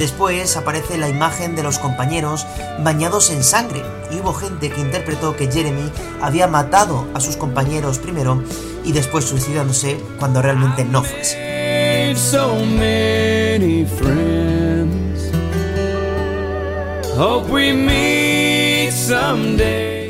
Después 0.00 0.56
aparece 0.56 0.96
la 0.96 1.10
imagen 1.10 1.54
de 1.54 1.62
los 1.62 1.78
compañeros 1.78 2.46
bañados 2.82 3.30
en 3.30 3.44
sangre 3.44 3.82
y 4.10 4.18
hubo 4.18 4.32
gente 4.32 4.70
que 4.70 4.80
interpretó 4.80 5.36
que 5.36 5.52
Jeremy 5.52 5.92
había 6.22 6.46
matado 6.46 7.06
a 7.12 7.20
sus 7.20 7.36
compañeros 7.36 7.98
primero 7.98 8.42
y 8.82 8.92
después 8.92 9.26
suicidándose 9.26 10.00
cuando 10.18 10.40
realmente 10.40 10.86
no 10.86 11.04
fue. 11.04 11.22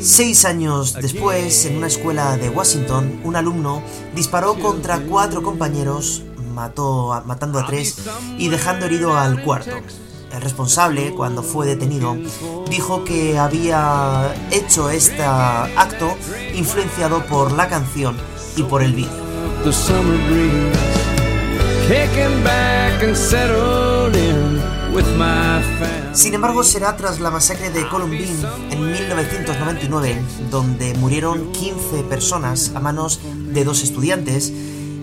Seis 0.01 0.45
años 0.45 0.95
después, 0.95 1.66
en 1.66 1.78
una 1.78 1.88
escuela 1.88 2.36
de 2.36 2.49
Washington, 2.49 3.20
un 3.24 3.34
alumno 3.34 3.82
disparó 4.14 4.55
contra 4.55 5.01
cuatro 5.01 5.43
compañeros 5.43 6.22
mató, 6.51 7.22
matando 7.26 7.59
a 7.59 7.66
tres 7.66 7.96
y 8.38 8.48
dejando 8.48 8.86
herido 8.86 9.16
al 9.16 9.42
cuarto. 9.42 9.76
El 10.32 10.40
responsable, 10.40 11.12
cuando 11.14 11.42
fue 11.42 11.66
detenido, 11.66 12.16
dijo 12.68 13.05
que 13.05 13.38
había 13.38 14.34
hecho 14.51 14.90
este 14.90 15.22
acto 15.24 16.16
influenciado 16.55 17.26
por 17.26 17.53
la 17.53 17.68
canción 17.68 18.16
y 18.57 18.62
por 18.62 18.82
el 18.82 18.92
vídeo. 18.94 19.11
Sin 26.12 26.34
embargo, 26.34 26.62
será 26.62 26.96
tras 26.96 27.20
la 27.20 27.30
masacre 27.30 27.70
de 27.70 27.88
Columbine 27.88 28.46
en 28.70 28.92
1999, 28.92 30.22
donde 30.51 30.94
murieron 30.94 31.53
15 31.53 32.03
personas 32.05 32.72
a 32.74 32.80
manos 32.80 33.20
de 33.24 33.64
dos 33.64 33.82
estudiantes, 33.82 34.53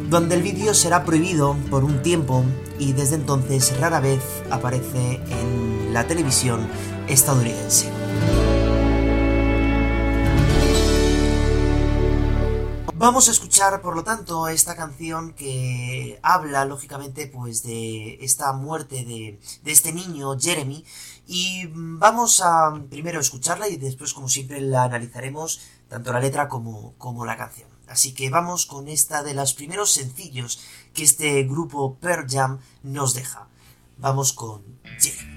donde 0.10 0.36
el 0.36 0.42
vídeo 0.42 0.74
será 0.74 1.04
prohibido 1.04 1.56
por 1.70 1.84
un 1.84 2.02
tiempo 2.02 2.44
y 2.80 2.94
desde 2.94 3.16
entonces 3.16 3.78
rara 3.80 4.00
vez 4.00 4.22
aparece 4.50 5.16
en 5.30 5.94
la 5.94 6.08
televisión 6.08 6.68
estadounidense. 7.08 7.92
Vamos 13.00 13.28
a 13.28 13.32
escuchar, 13.32 13.80
por 13.82 13.96
lo 13.96 14.04
tanto, 14.04 14.48
esta 14.48 14.76
canción 14.76 15.34
que 15.34 16.20
habla, 16.24 16.66
lógicamente, 16.66 17.28
pues 17.28 17.62
de 17.62 18.18
esta 18.22 18.54
muerte 18.54 19.06
de, 19.06 19.40
este 19.72 19.94
niño, 19.94 20.36
Jeremy, 20.40 20.84
y 21.28 21.70
vamos 21.74 22.42
a 22.44 22.74
primero 22.90 23.20
escucharla 23.20 23.68
y 23.68 23.78
después, 23.78 24.16
como 24.16 24.28
siempre, 24.28 24.62
la 24.62 24.86
analizaremos, 24.86 25.62
tanto 25.88 26.12
la 26.12 26.20
letra 26.20 26.50
como, 26.50 26.96
como 26.98 27.24
la 27.24 27.38
canción. 27.38 27.77
Así 27.88 28.14
que 28.14 28.30
vamos 28.30 28.66
con 28.66 28.88
esta 28.88 29.24
de 29.24 29.34
los 29.34 29.54
primeros 29.54 29.92
sencillos 29.92 30.60
que 30.94 31.04
este 31.04 31.44
grupo 31.44 31.96
Pearl 31.96 32.28
Jam 32.30 32.60
nos 32.84 33.14
deja. 33.14 33.48
Vamos 33.98 34.34
con 34.34 34.64
Jeremy. 35.00 35.37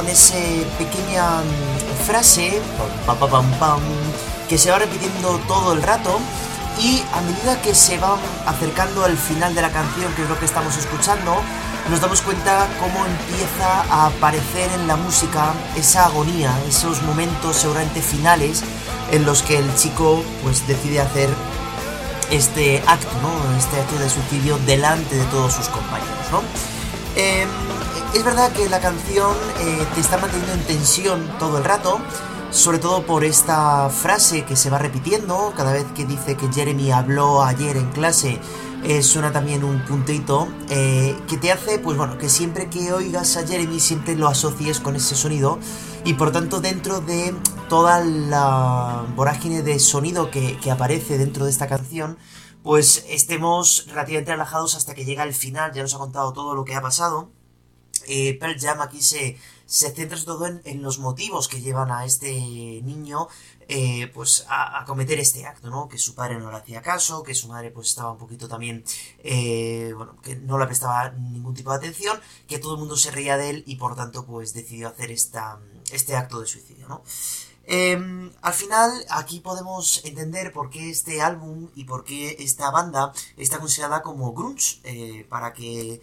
Con 0.00 0.08
ese 0.08 0.66
pequeña 0.78 1.42
mm, 1.42 2.04
frase 2.06 2.62
pam, 3.06 3.18
pam, 3.18 3.50
pam, 3.58 3.80
que 4.48 4.56
se 4.56 4.70
va 4.70 4.78
repitiendo 4.78 5.38
todo 5.46 5.74
el 5.74 5.82
rato 5.82 6.18
y 6.78 7.02
a 7.12 7.20
medida 7.20 7.60
que 7.60 7.74
se 7.74 7.98
va 7.98 8.16
acercando 8.46 9.04
al 9.04 9.18
final 9.18 9.54
de 9.54 9.60
la 9.60 9.70
canción, 9.70 10.10
que 10.14 10.22
es 10.22 10.28
lo 10.30 10.38
que 10.38 10.46
estamos 10.46 10.74
escuchando, 10.78 11.34
nos 11.90 12.00
damos 12.00 12.22
cuenta 12.22 12.66
cómo 12.80 13.04
empieza 13.04 13.82
a 13.90 14.06
aparecer 14.06 14.70
en 14.72 14.88
la 14.88 14.96
música 14.96 15.52
esa 15.76 16.06
agonía, 16.06 16.50
esos 16.66 17.02
momentos 17.02 17.56
seguramente 17.56 18.00
finales 18.00 18.62
en 19.10 19.26
los 19.26 19.42
que 19.42 19.58
el 19.58 19.74
chico 19.74 20.24
pues 20.42 20.66
decide 20.66 21.00
hacer 21.02 21.28
este 22.30 22.82
acto, 22.86 23.12
¿no? 23.20 23.58
Este 23.58 23.78
acto 23.78 23.98
de 23.98 24.08
suicidio 24.08 24.56
delante 24.64 25.14
de 25.14 25.24
todos 25.26 25.52
sus 25.52 25.68
compañeros. 25.68 26.16
Eh, 27.16 27.46
es 28.14 28.24
verdad 28.24 28.52
que 28.52 28.68
la 28.68 28.80
canción 28.80 29.36
eh, 29.60 29.86
te 29.94 30.00
está 30.00 30.18
manteniendo 30.18 30.54
en 30.54 30.66
tensión 30.66 31.30
todo 31.38 31.58
el 31.58 31.64
rato, 31.64 32.00
sobre 32.50 32.78
todo 32.78 33.06
por 33.06 33.24
esta 33.24 33.88
frase 33.90 34.44
que 34.44 34.56
se 34.56 34.70
va 34.70 34.78
repitiendo 34.78 35.52
cada 35.56 35.72
vez 35.72 35.86
que 35.94 36.04
dice 36.04 36.36
que 36.36 36.52
Jeremy 36.52 36.90
habló 36.90 37.42
ayer 37.42 37.76
en 37.76 37.90
clase. 37.90 38.40
eh, 38.82 39.02
suena 39.02 39.30
también 39.30 39.62
un 39.62 39.84
puntito 39.84 40.48
eh, 40.70 41.14
que 41.28 41.36
te 41.36 41.52
hace, 41.52 41.78
pues 41.78 41.98
bueno, 41.98 42.16
que 42.16 42.30
siempre 42.30 42.70
que 42.70 42.92
oigas 42.92 43.36
a 43.36 43.46
Jeremy 43.46 43.78
siempre 43.78 44.16
lo 44.16 44.26
asocies 44.26 44.80
con 44.80 44.96
ese 44.96 45.14
sonido 45.14 45.58
y 46.04 46.14
por 46.14 46.32
tanto 46.32 46.60
dentro 46.60 47.00
de 47.00 47.34
toda 47.68 48.02
la 48.02 49.04
vorágine 49.14 49.62
de 49.62 49.78
sonido 49.78 50.30
que, 50.30 50.58
que 50.58 50.70
aparece 50.70 51.18
dentro 51.18 51.44
de 51.44 51.50
esta 51.50 51.68
canción, 51.68 52.16
pues 52.62 53.04
estemos 53.08 53.86
relativamente 53.88 54.32
relajados 54.32 54.74
hasta 54.74 54.94
que 54.94 55.04
llega 55.04 55.24
el 55.24 55.34
final, 55.34 55.72
ya 55.72 55.82
nos 55.82 55.94
ha 55.94 55.98
contado 55.98 56.32
todo 56.32 56.54
lo 56.54 56.64
que 56.64 56.74
ha 56.74 56.80
pasado. 56.80 57.30
Eh, 58.12 58.36
Pearl 58.38 58.58
Jam 58.60 58.80
aquí 58.80 59.00
se, 59.00 59.38
se 59.66 59.90
centra 59.96 60.18
sobre 60.18 60.26
todo 60.34 60.46
en, 60.46 60.60
en 60.64 60.82
los 60.82 60.98
motivos 60.98 61.48
que 61.48 61.60
llevan 61.60 61.90
a 61.92 62.04
este 62.04 62.32
niño 62.82 63.28
eh, 63.72 64.10
pues 64.12 64.44
a, 64.48 64.80
a 64.80 64.84
cometer 64.84 65.20
este 65.20 65.46
acto, 65.46 65.70
¿no? 65.70 65.88
Que 65.88 65.96
su 65.96 66.16
padre 66.16 66.40
no 66.40 66.50
le 66.50 66.56
hacía 66.56 66.82
caso, 66.82 67.22
que 67.22 67.36
su 67.36 67.46
madre 67.46 67.70
pues 67.70 67.86
estaba 67.88 68.10
un 68.10 68.18
poquito 68.18 68.48
también, 68.48 68.82
eh, 69.22 69.92
bueno, 69.96 70.16
que 70.24 70.34
no 70.34 70.58
le 70.58 70.66
prestaba 70.66 71.10
ningún 71.10 71.54
tipo 71.54 71.70
de 71.70 71.76
atención, 71.76 72.20
que 72.48 72.58
todo 72.58 72.74
el 72.74 72.80
mundo 72.80 72.96
se 72.96 73.12
reía 73.12 73.36
de 73.36 73.50
él 73.50 73.64
y 73.66 73.76
por 73.76 73.94
tanto 73.94 74.26
pues 74.26 74.54
decidió 74.54 74.88
hacer 74.88 75.12
esta, 75.12 75.60
este 75.92 76.16
acto 76.16 76.40
de 76.40 76.48
suicidio, 76.48 76.88
¿no? 76.88 77.04
Eh, 77.64 77.96
al 78.42 78.52
final, 78.52 78.90
aquí 79.10 79.38
podemos 79.38 80.04
entender 80.04 80.52
por 80.52 80.70
qué 80.70 80.90
este 80.90 81.20
álbum 81.22 81.68
y 81.76 81.84
por 81.84 82.02
qué 82.02 82.36
esta 82.40 82.72
banda 82.72 83.12
está 83.36 83.60
considerada 83.60 84.02
como 84.02 84.32
grunge, 84.32 84.80
eh, 84.82 85.24
para 85.28 85.52
que 85.52 86.02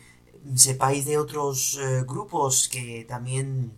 sepáis 0.56 1.06
de 1.06 1.18
otros 1.18 1.78
eh, 1.82 2.04
grupos 2.08 2.68
que 2.68 3.06
también 3.08 3.74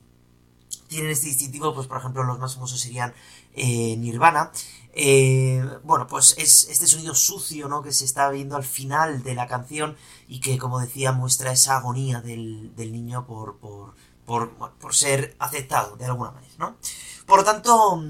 tienen 0.88 1.12
este 1.12 1.28
distintivo, 1.28 1.74
pues 1.74 1.88
por 1.88 1.98
ejemplo 1.98 2.24
los 2.24 2.40
más 2.40 2.56
famosos 2.56 2.80
serían 2.80 3.14
eh, 3.54 3.96
Nirvana. 3.98 4.52
Eh, 4.94 5.64
bueno, 5.84 6.08
pues 6.08 6.36
es 6.38 6.68
este 6.70 6.88
sonido 6.88 7.14
sucio, 7.14 7.68
¿no? 7.68 7.84
Que 7.84 7.92
se 7.92 8.06
está 8.06 8.30
viendo 8.30 8.56
al 8.56 8.64
final 8.64 9.24
de 9.24 9.36
la 9.36 9.48
canción 9.48 9.96
y 10.28 10.40
que, 10.40 10.58
como 10.58 10.80
decía, 10.80 11.12
muestra 11.12 11.52
esa 11.52 11.78
agonía 11.78 12.22
del, 12.22 12.76
del 12.76 12.92
niño 12.92 13.26
por, 13.26 13.58
por, 13.58 13.94
por, 14.26 14.52
por 14.56 14.96
ser 14.96 15.36
aceptado 15.40 15.96
de 15.96 16.06
alguna 16.06 16.32
manera, 16.32 16.54
¿no? 16.58 16.76
Por 17.28 17.38
lo 17.38 17.44
tanto, 17.46 18.04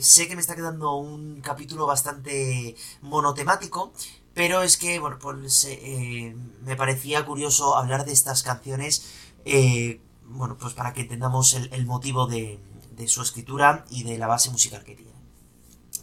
sé 0.00 0.26
que 0.26 0.34
me 0.34 0.40
está 0.40 0.56
quedando 0.56 0.94
un 0.94 1.42
capítulo 1.42 1.86
bastante 1.86 2.74
monotemático, 3.02 3.92
pero 4.34 4.62
es 4.62 4.76
que, 4.76 4.98
bueno, 4.98 5.18
pues 5.20 5.64
eh, 5.68 6.34
me 6.62 6.76
parecía 6.76 7.24
curioso 7.26 7.76
hablar 7.76 8.04
de 8.04 8.12
estas 8.12 8.42
canciones, 8.42 9.06
eh, 9.44 10.00
bueno, 10.24 10.56
pues 10.58 10.74
para 10.74 10.92
que 10.92 11.02
entendamos 11.02 11.54
el, 11.54 11.86
motivo 11.86 12.26
de, 12.26 12.60
de, 12.92 13.08
su 13.08 13.22
escritura 13.22 13.84
y 13.90 14.04
de 14.04 14.18
la 14.18 14.28
base 14.28 14.50
musical 14.50 14.84
que 14.84 14.94
tiene. 14.94 15.10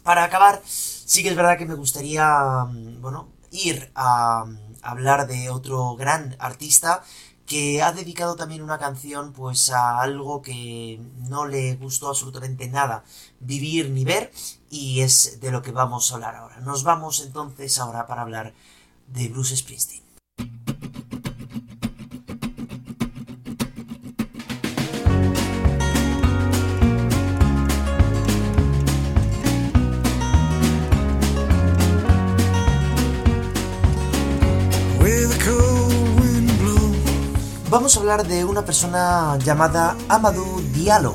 Para 0.03 0.23
acabar, 0.23 0.61
sí 0.65 1.23
que 1.23 1.30
es 1.30 1.36
verdad 1.36 1.57
que 1.57 1.65
me 1.65 1.75
gustaría, 1.75 2.65
mm, 2.65 3.01
bueno, 3.01 3.30
ir 3.51 3.91
a, 3.95 4.45
mm, 4.45 4.75
hablar 4.82 5.28
de 5.28 5.49
otro 5.49 5.95
gran 5.95 6.36
artista 6.39 7.03
que 7.47 7.81
ha 7.81 7.93
dedicado 7.93 8.35
también 8.35 8.61
una 8.61 8.77
canción 8.77 9.31
pues 9.31 9.71
a 9.71 10.01
algo 10.01 10.41
que 10.41 10.99
no 11.29 11.47
le 11.47 11.75
gustó 11.75 12.09
absolutamente 12.09 12.67
nada 12.67 13.05
vivir 13.39 13.89
ni 13.89 14.03
ver 14.03 14.31
y 14.69 15.01
es 15.01 15.39
de 15.39 15.51
lo 15.51 15.61
que 15.61 15.71
vamos 15.71 16.11
a 16.11 16.15
hablar 16.15 16.35
ahora. 16.35 16.59
Nos 16.59 16.83
vamos 16.83 17.23
entonces 17.25 17.79
ahora 17.79 18.05
para 18.05 18.21
hablar 18.21 18.53
de 19.07 19.29
Bruce 19.29 19.55
Springsteen. 19.55 20.07
Vamos 37.88 37.95
a 37.95 37.99
hablar 38.01 38.27
de 38.27 38.43
una 38.43 38.65
persona 38.65 39.38
llamada 39.38 39.95
Amadou 40.09 40.59
Diallo, 40.73 41.13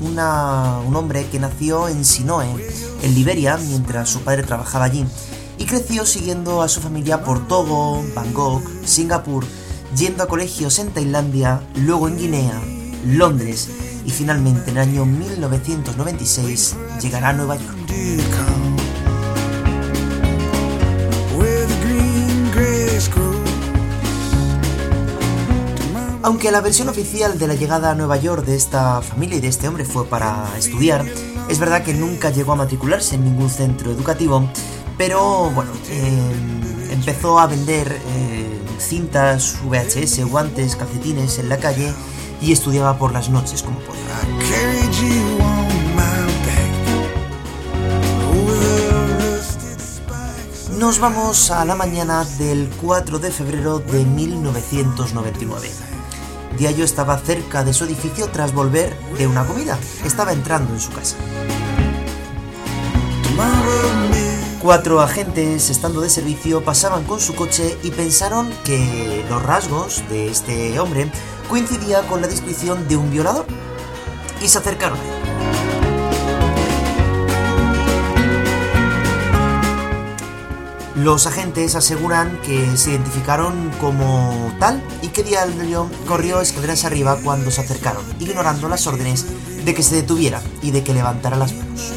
un 0.00 0.18
hombre 0.18 1.28
que 1.30 1.38
nació 1.38 1.86
en 1.86 2.04
Sinoe, 2.04 2.44
en 3.02 3.14
Liberia, 3.14 3.56
mientras 3.56 4.10
su 4.10 4.22
padre 4.22 4.42
trabajaba 4.42 4.86
allí, 4.86 5.06
y 5.58 5.64
creció 5.64 6.04
siguiendo 6.04 6.60
a 6.60 6.68
su 6.68 6.80
familia 6.80 7.22
por 7.22 7.46
Togo, 7.46 8.02
Bangkok, 8.16 8.64
Singapur, 8.84 9.44
yendo 9.96 10.24
a 10.24 10.26
colegios 10.26 10.80
en 10.80 10.90
Tailandia, 10.90 11.62
luego 11.76 12.08
en 12.08 12.18
Guinea, 12.18 12.60
Londres, 13.06 13.68
y 14.04 14.10
finalmente 14.10 14.72
en 14.72 14.78
el 14.78 14.88
año 14.88 15.04
1996 15.04 16.74
llegará 17.00 17.28
a 17.28 17.32
Nueva 17.34 17.54
York. 17.54 18.67
Aunque 26.28 26.52
la 26.52 26.60
versión 26.60 26.90
oficial 26.90 27.38
de 27.38 27.48
la 27.48 27.54
llegada 27.54 27.90
a 27.90 27.94
Nueva 27.94 28.18
York 28.18 28.44
de 28.44 28.54
esta 28.54 29.00
familia 29.00 29.38
y 29.38 29.40
de 29.40 29.48
este 29.48 29.66
hombre 29.66 29.86
fue 29.86 30.04
para 30.04 30.46
estudiar, 30.58 31.06
es 31.48 31.58
verdad 31.58 31.82
que 31.82 31.94
nunca 31.94 32.28
llegó 32.28 32.52
a 32.52 32.56
matricularse 32.56 33.14
en 33.14 33.24
ningún 33.24 33.48
centro 33.48 33.90
educativo, 33.90 34.46
pero 34.98 35.50
bueno, 35.52 35.70
eh, 35.88 36.90
empezó 36.90 37.38
a 37.38 37.46
vender 37.46 37.90
eh, 37.90 38.60
cintas, 38.78 39.56
VHS, 39.64 40.28
guantes, 40.28 40.76
calcetines 40.76 41.38
en 41.38 41.48
la 41.48 41.56
calle 41.56 41.94
y 42.42 42.52
estudiaba 42.52 42.98
por 42.98 43.14
las 43.14 43.30
noches 43.30 43.62
como 43.62 43.78
podía. 43.78 44.02
Nos 50.78 51.00
vamos 51.00 51.50
a 51.50 51.64
la 51.64 51.74
mañana 51.74 52.26
del 52.38 52.68
4 52.82 53.18
de 53.18 53.30
febrero 53.30 53.78
de 53.78 54.04
1999. 54.04 55.97
Diallo 56.58 56.84
estaba 56.84 57.16
cerca 57.18 57.62
de 57.62 57.72
su 57.72 57.84
edificio 57.84 58.28
tras 58.28 58.52
volver 58.52 58.98
de 59.16 59.28
una 59.28 59.46
comida. 59.46 59.78
Estaba 60.04 60.32
entrando 60.32 60.74
en 60.74 60.80
su 60.80 60.90
casa. 60.90 61.16
Cuatro 64.60 65.00
agentes, 65.00 65.70
estando 65.70 66.00
de 66.00 66.10
servicio, 66.10 66.64
pasaban 66.64 67.04
con 67.04 67.20
su 67.20 67.36
coche 67.36 67.78
y 67.84 67.92
pensaron 67.92 68.52
que 68.64 69.24
los 69.30 69.40
rasgos 69.40 70.02
de 70.10 70.28
este 70.28 70.80
hombre 70.80 71.10
coincidía 71.48 72.02
con 72.08 72.20
la 72.20 72.26
descripción 72.26 72.88
de 72.88 72.96
un 72.96 73.08
violador. 73.10 73.46
Y 74.42 74.48
se 74.48 74.58
acercaron 74.58 74.98
a 74.98 75.02
él. 75.02 75.17
Los 80.98 81.28
agentes 81.28 81.76
aseguran 81.76 82.40
que 82.42 82.76
se 82.76 82.90
identificaron 82.90 83.70
como 83.80 84.52
tal 84.58 84.82
y 85.00 85.08
que 85.08 85.22
Diallo 85.22 85.88
corrió 86.08 86.40
escaleras 86.40 86.84
arriba 86.84 87.16
cuando 87.22 87.52
se 87.52 87.60
acercaron, 87.60 88.02
ignorando 88.18 88.68
las 88.68 88.84
órdenes 88.88 89.26
de 89.64 89.74
que 89.74 89.84
se 89.84 89.94
detuviera 89.94 90.42
y 90.60 90.72
de 90.72 90.82
que 90.82 90.94
levantara 90.94 91.36
las 91.36 91.52
manos. 91.54 91.92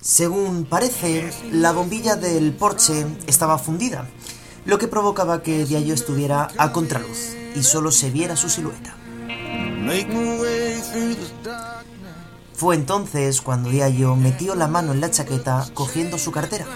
Según 0.00 0.66
parece, 0.66 1.32
la 1.50 1.72
bombilla 1.72 2.16
del 2.16 2.52
Porsche 2.52 3.06
estaba 3.26 3.58
fundida, 3.58 4.06
lo 4.64 4.78
que 4.78 4.88
provocaba 4.88 5.42
que 5.42 5.64
Diallo 5.64 5.94
estuviera 5.94 6.48
a 6.56 6.72
contraluz 6.72 7.34
y 7.54 7.62
solo 7.62 7.90
se 7.90 8.10
viera 8.10 8.36
su 8.36 8.48
silueta. 8.48 8.96
Fue 12.54 12.74
entonces 12.76 13.40
cuando 13.40 13.70
Diallo 13.70 14.14
metió 14.14 14.54
la 14.54 14.68
mano 14.68 14.92
en 14.92 15.00
la 15.00 15.10
chaqueta 15.10 15.66
cogiendo 15.74 16.18
su 16.18 16.30
cartera. 16.30 16.66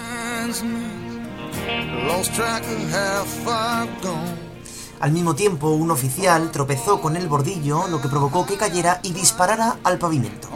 Al 4.99 5.11
mismo 5.11 5.35
tiempo, 5.35 5.69
un 5.69 5.91
oficial 5.91 6.51
tropezó 6.51 6.99
con 6.99 7.15
el 7.15 7.27
bordillo, 7.27 7.87
lo 7.87 8.01
que 8.01 8.09
provocó 8.09 8.45
que 8.45 8.57
cayera 8.57 8.99
y 9.03 9.13
disparara 9.13 9.77
al 9.83 9.99
pavimento. 9.99 10.49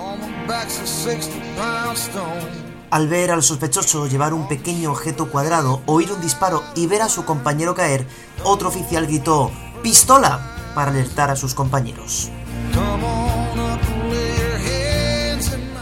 On 2.94 3.04
my 3.04 3.10
back's 3.10 3.22
a 3.22 3.32
60 3.32 3.32
pound 3.32 3.32
stone. 3.32 3.32
Al 3.32 3.32
ver 3.32 3.32
al 3.32 3.44
sospechoso 3.44 4.08
llevar 4.08 4.34
un 4.34 4.48
pequeño 4.48 4.92
objeto 4.92 5.30
cuadrado, 5.30 5.82
oír 5.86 6.12
un 6.12 6.22
disparo 6.22 6.64
y 6.76 6.88
ver 6.88 7.02
a 7.02 7.10
su 7.10 7.24
compañero 7.24 7.74
caer, 7.74 8.06
otro 8.44 8.68
oficial 8.68 9.06
gritó 9.08 9.52
¡Pistola! 9.82 10.40
para 10.76 10.92
alertar 10.92 11.30
a 11.30 11.36
sus 11.36 11.54
compañeros. 11.54 12.30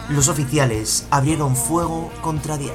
Los 0.09 0.27
oficiales 0.27 1.05
abrieron 1.11 1.55
fuego 1.55 2.11
contra 2.21 2.57
rise. 2.57 2.73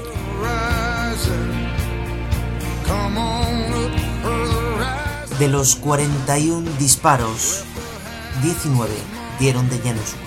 De 5.38 5.48
los 5.48 5.74
41 5.76 6.70
disparos, 6.78 7.64
19 8.42 8.92
dieron 9.40 9.68
de 9.68 9.78
lleno 9.78 10.00
su 10.06 10.23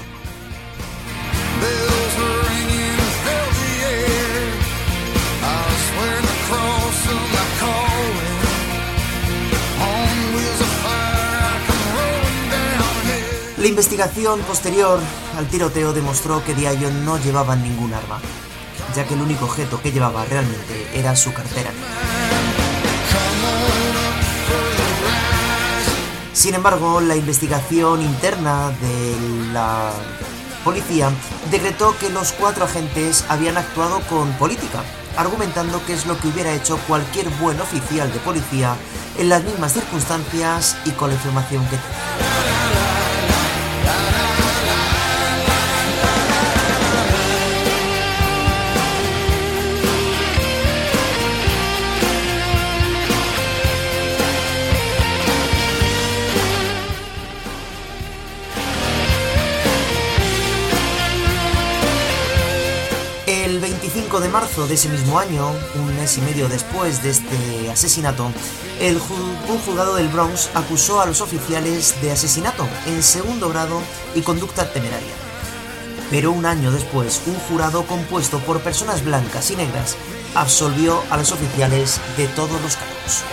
La 13.58 13.68
investigación 13.68 14.40
posterior 14.42 15.00
al 15.38 15.48
tiroteo 15.48 15.92
demostró 15.92 16.44
que 16.44 16.54
Diallo 16.54 16.90
no 16.90 17.18
llevaba 17.18 17.56
ningún 17.56 17.94
arma, 17.94 18.20
ya 18.96 19.06
que 19.06 19.14
el 19.14 19.22
único 19.22 19.46
objeto 19.46 19.82
que 19.82 19.92
llevaba 19.92 20.24
realmente 20.26 20.88
era 20.94 21.16
su 21.16 21.34
cartera. 21.34 21.72
Sin 26.34 26.54
embargo, 26.54 27.02
la 27.02 27.16
investigación 27.16 28.04
interna 28.04 28.70
de 28.80 29.52
la 29.52 29.92
policía 30.64 31.10
decretó 31.50 31.98
que 31.98 32.10
los 32.10 32.32
cuatro 32.34 32.66
agentes 32.66 33.26
habían 33.28 33.58
actuado 33.58 34.00
con 34.02 34.32
política, 34.34 34.84
argumentando 35.18 35.84
que 35.86 35.94
es 35.94 36.06
lo 36.06 36.18
que 36.20 36.28
hubiera 36.28 36.54
hecho 36.54 36.78
cualquier 36.88 37.30
buen 37.42 37.60
oficial 37.60 38.12
de 38.12 38.20
policía 38.20 38.76
en 39.18 39.30
las 39.30 39.44
mismas 39.44 39.74
circunstancias 39.74 40.78
y 40.86 40.92
con 40.92 41.10
la 41.10 41.16
información 41.16 41.64
que 41.66 41.78
tenía. 41.78 42.37
Marzo 64.40 64.68
de 64.68 64.76
ese 64.76 64.88
mismo 64.88 65.18
año, 65.18 65.52
un 65.74 65.96
mes 65.96 66.16
y 66.20 66.22
medio 66.22 66.48
después 66.48 67.02
de 67.02 67.10
este 67.10 67.72
asesinato, 67.72 68.30
el 68.80 68.98
un 68.98 69.58
juzgado 69.66 69.96
del 69.96 70.10
Bronx 70.10 70.52
acusó 70.54 71.02
a 71.02 71.08
los 71.08 71.22
oficiales 71.22 72.00
de 72.04 72.12
asesinato 72.12 72.68
en 72.86 73.02
segundo 73.02 73.50
grado 73.50 73.82
y 74.14 74.22
conducta 74.22 74.72
temeraria. 74.72 75.16
Pero 76.12 76.32
un 76.32 76.46
año 76.46 76.72
después, 76.72 77.20
un 77.26 77.34
jurado 77.34 77.88
compuesto 77.88 78.38
por 78.42 78.62
personas 78.62 79.04
blancas 79.04 79.50
y 79.50 79.56
negras 79.56 79.98
absolvió 80.36 81.02
a 81.10 81.18
los 81.18 81.32
oficiales 81.32 82.00
de 82.16 82.28
todos 82.28 82.62
los 82.62 82.78
cargos. 82.78 83.24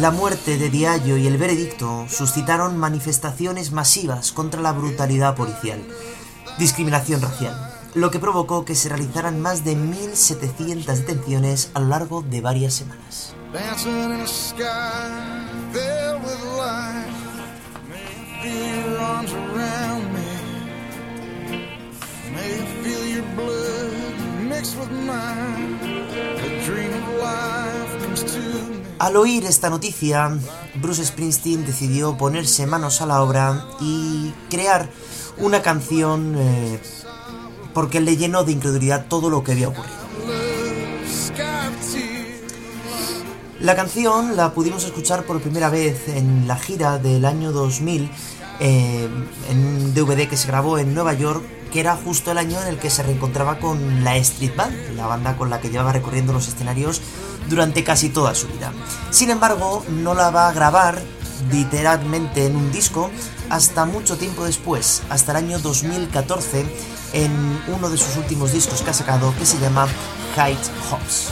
La 0.00 0.10
muerte 0.10 0.58
de 0.58 0.68
Diallo 0.68 1.16
y 1.16 1.26
el 1.26 1.38
veredicto 1.38 2.06
suscitaron 2.10 2.76
manifestaciones 2.76 3.72
masivas 3.72 4.30
contra 4.30 4.60
la 4.60 4.72
brutalidad 4.72 5.34
policial, 5.34 5.82
discriminación 6.58 7.22
racial, 7.22 7.56
lo 7.94 8.10
que 8.10 8.18
provocó 8.18 8.66
que 8.66 8.74
se 8.74 8.90
realizaran 8.90 9.40
más 9.40 9.64
de 9.64 9.74
1.700 9.74 10.84
detenciones 10.84 11.70
a 11.72 11.80
lo 11.80 11.88
largo 11.88 12.20
de 12.20 12.42
varias 12.42 12.74
semanas. 12.74 13.34
Al 28.98 29.16
oír 29.16 29.44
esta 29.44 29.68
noticia, 29.68 30.38
Bruce 30.76 31.04
Springsteen 31.04 31.66
decidió 31.66 32.16
ponerse 32.16 32.66
manos 32.66 33.02
a 33.02 33.06
la 33.06 33.22
obra 33.22 33.66
y 33.78 34.32
crear 34.48 34.88
una 35.36 35.60
canción 35.60 36.34
eh, 36.38 36.80
porque 37.74 38.00
le 38.00 38.16
llenó 38.16 38.44
de 38.44 38.52
incredulidad 38.52 39.04
todo 39.06 39.28
lo 39.28 39.44
que 39.44 39.52
había 39.52 39.68
ocurrido. 39.68 39.96
La 43.60 43.76
canción 43.76 44.34
la 44.34 44.54
pudimos 44.54 44.84
escuchar 44.84 45.24
por 45.24 45.42
primera 45.42 45.68
vez 45.68 46.08
en 46.08 46.48
la 46.48 46.56
gira 46.56 46.98
del 46.98 47.26
año 47.26 47.52
2000 47.52 48.10
eh, 48.60 49.08
en 49.50 49.66
un 49.66 49.94
DVD 49.94 50.26
que 50.26 50.38
se 50.38 50.46
grabó 50.48 50.78
en 50.78 50.94
Nueva 50.94 51.12
York, 51.12 51.42
que 51.70 51.80
era 51.80 51.96
justo 51.96 52.30
el 52.30 52.38
año 52.38 52.62
en 52.62 52.68
el 52.68 52.78
que 52.78 52.88
se 52.88 53.02
reencontraba 53.02 53.58
con 53.58 54.04
la 54.04 54.16
Street 54.16 54.56
Band, 54.56 54.96
la 54.96 55.06
banda 55.06 55.36
con 55.36 55.50
la 55.50 55.60
que 55.60 55.68
llevaba 55.68 55.92
recorriendo 55.92 56.32
los 56.32 56.48
escenarios 56.48 57.02
durante 57.48 57.84
casi 57.84 58.08
toda 58.08 58.34
su 58.34 58.48
vida. 58.48 58.72
Sin 59.10 59.30
embargo, 59.30 59.84
no 59.88 60.14
la 60.14 60.30
va 60.30 60.48
a 60.48 60.52
grabar 60.52 61.00
literalmente 61.50 62.46
en 62.46 62.56
un 62.56 62.72
disco 62.72 63.10
hasta 63.50 63.84
mucho 63.84 64.16
tiempo 64.16 64.44
después, 64.44 65.02
hasta 65.10 65.32
el 65.32 65.38
año 65.38 65.58
2014, 65.58 66.66
en 67.12 67.62
uno 67.68 67.88
de 67.88 67.96
sus 67.96 68.16
últimos 68.16 68.52
discos 68.52 68.82
que 68.82 68.90
ha 68.90 68.94
sacado, 68.94 69.32
que 69.38 69.46
se 69.46 69.58
llama 69.58 69.86
Height 70.36 70.58
Hops. 70.90 71.30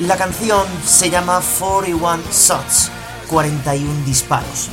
La 0.00 0.16
canción 0.16 0.66
se 0.84 1.10
llama 1.10 1.40
41 1.58 2.22
Shots, 2.32 2.90
41 3.28 4.04
disparos, 4.04 4.68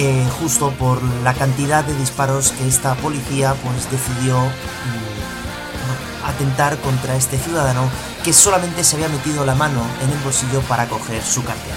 eh, 0.00 0.24
justo 0.38 0.70
por 0.78 1.02
la 1.24 1.34
cantidad 1.34 1.82
de 1.82 1.92
disparos 1.96 2.52
que 2.52 2.68
esta 2.68 2.94
policía 2.94 3.56
pues 3.64 3.90
decidió 3.90 4.38
mm, 4.38 6.28
atentar 6.28 6.78
contra 6.78 7.16
este 7.16 7.36
ciudadano 7.36 7.90
que 8.22 8.32
solamente 8.32 8.84
se 8.84 8.94
había 8.94 9.08
metido 9.08 9.44
la 9.44 9.56
mano 9.56 9.82
en 10.00 10.10
el 10.10 10.18
bolsillo 10.18 10.60
para 10.68 10.88
coger 10.88 11.20
su 11.24 11.42
cartera. 11.42 11.74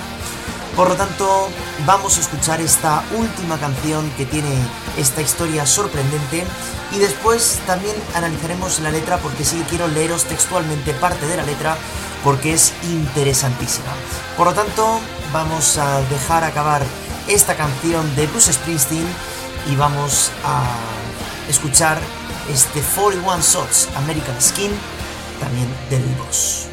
Por 0.76 0.90
lo 0.90 0.96
tanto, 0.96 1.50
vamos 1.88 2.20
a 2.20 2.22
escuchar 2.22 2.62
esta 2.62 3.02
última 3.18 3.58
canción 3.58 4.08
que 4.12 4.28
tiene 4.28 4.54
esta 5.00 5.24
historia 5.24 5.66
sorprendente 5.66 6.46
y 6.92 7.00
después 7.00 7.60
también 7.66 7.96
analizaremos 8.14 8.82
la 8.82 8.92
letra 8.92 9.18
porque 9.18 9.44
sí 9.44 9.66
quiero 9.68 9.88
leeros 9.88 10.26
textualmente 10.26 10.94
parte 10.94 11.26
de 11.26 11.38
la 11.38 11.44
letra 11.44 11.76
porque 12.24 12.54
es 12.54 12.72
interesantísima. 12.84 13.90
Por 14.38 14.46
lo 14.46 14.54
tanto, 14.54 15.00
vamos 15.34 15.80
a 15.80 16.02
dejar 16.02 16.44
acabar 16.44 16.84
esta 17.34 17.56
canción 17.56 18.14
de 18.16 18.28
Bruce 18.28 18.52
Springsteen 18.52 19.08
y 19.72 19.76
vamos 19.76 20.32
a 20.44 20.64
escuchar 21.50 21.98
este 22.52 22.82
41 22.82 23.42
Shots 23.42 23.88
American 23.96 24.42
Skin 24.42 24.72
también 25.40 25.68
del 25.90 26.04
Boss. 26.16 26.71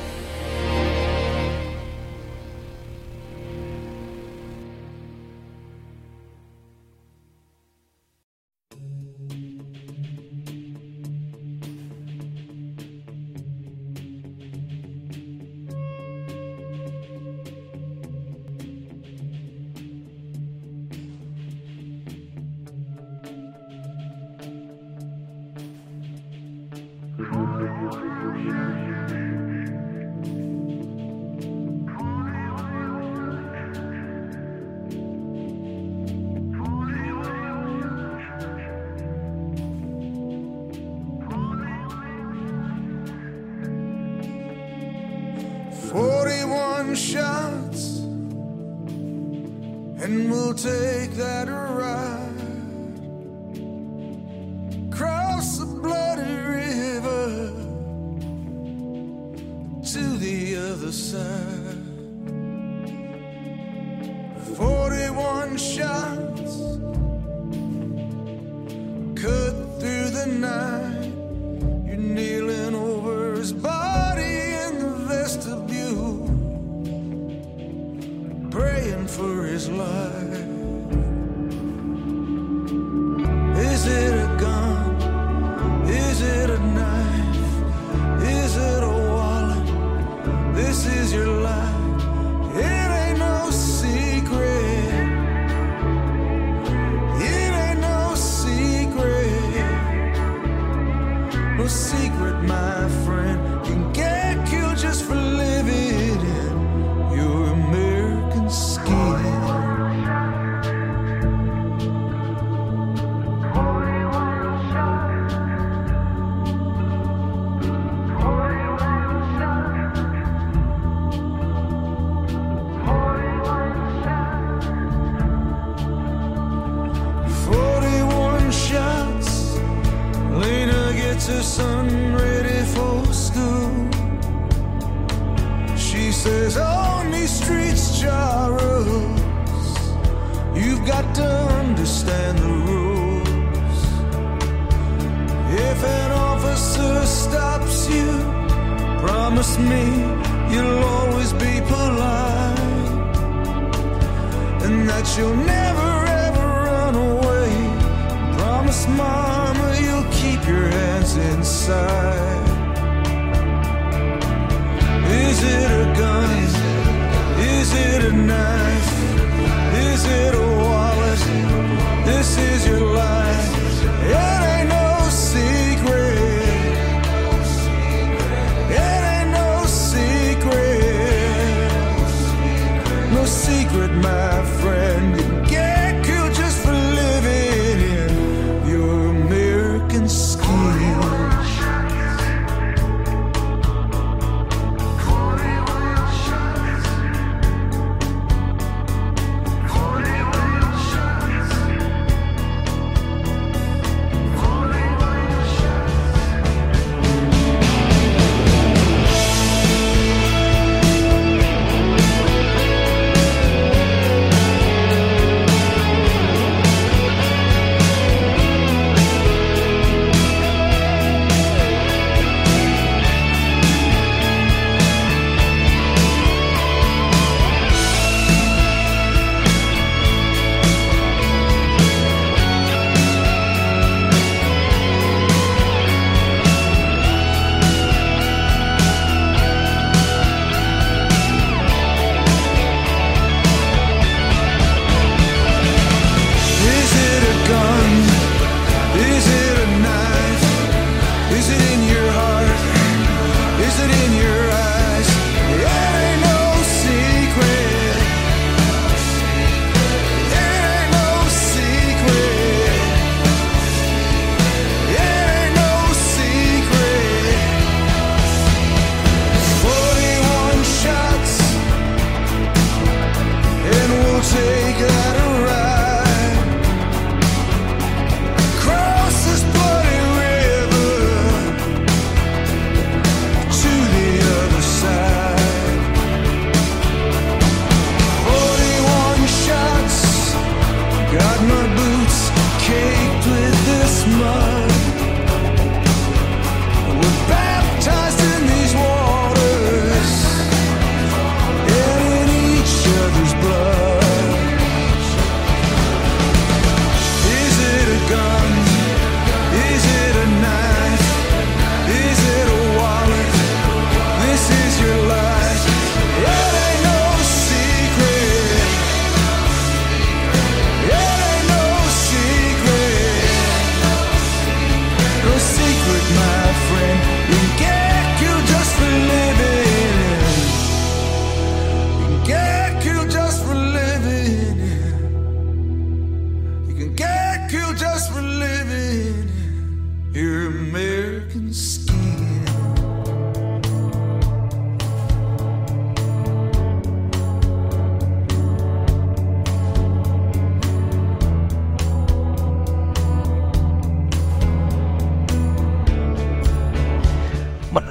Life. 79.78 80.37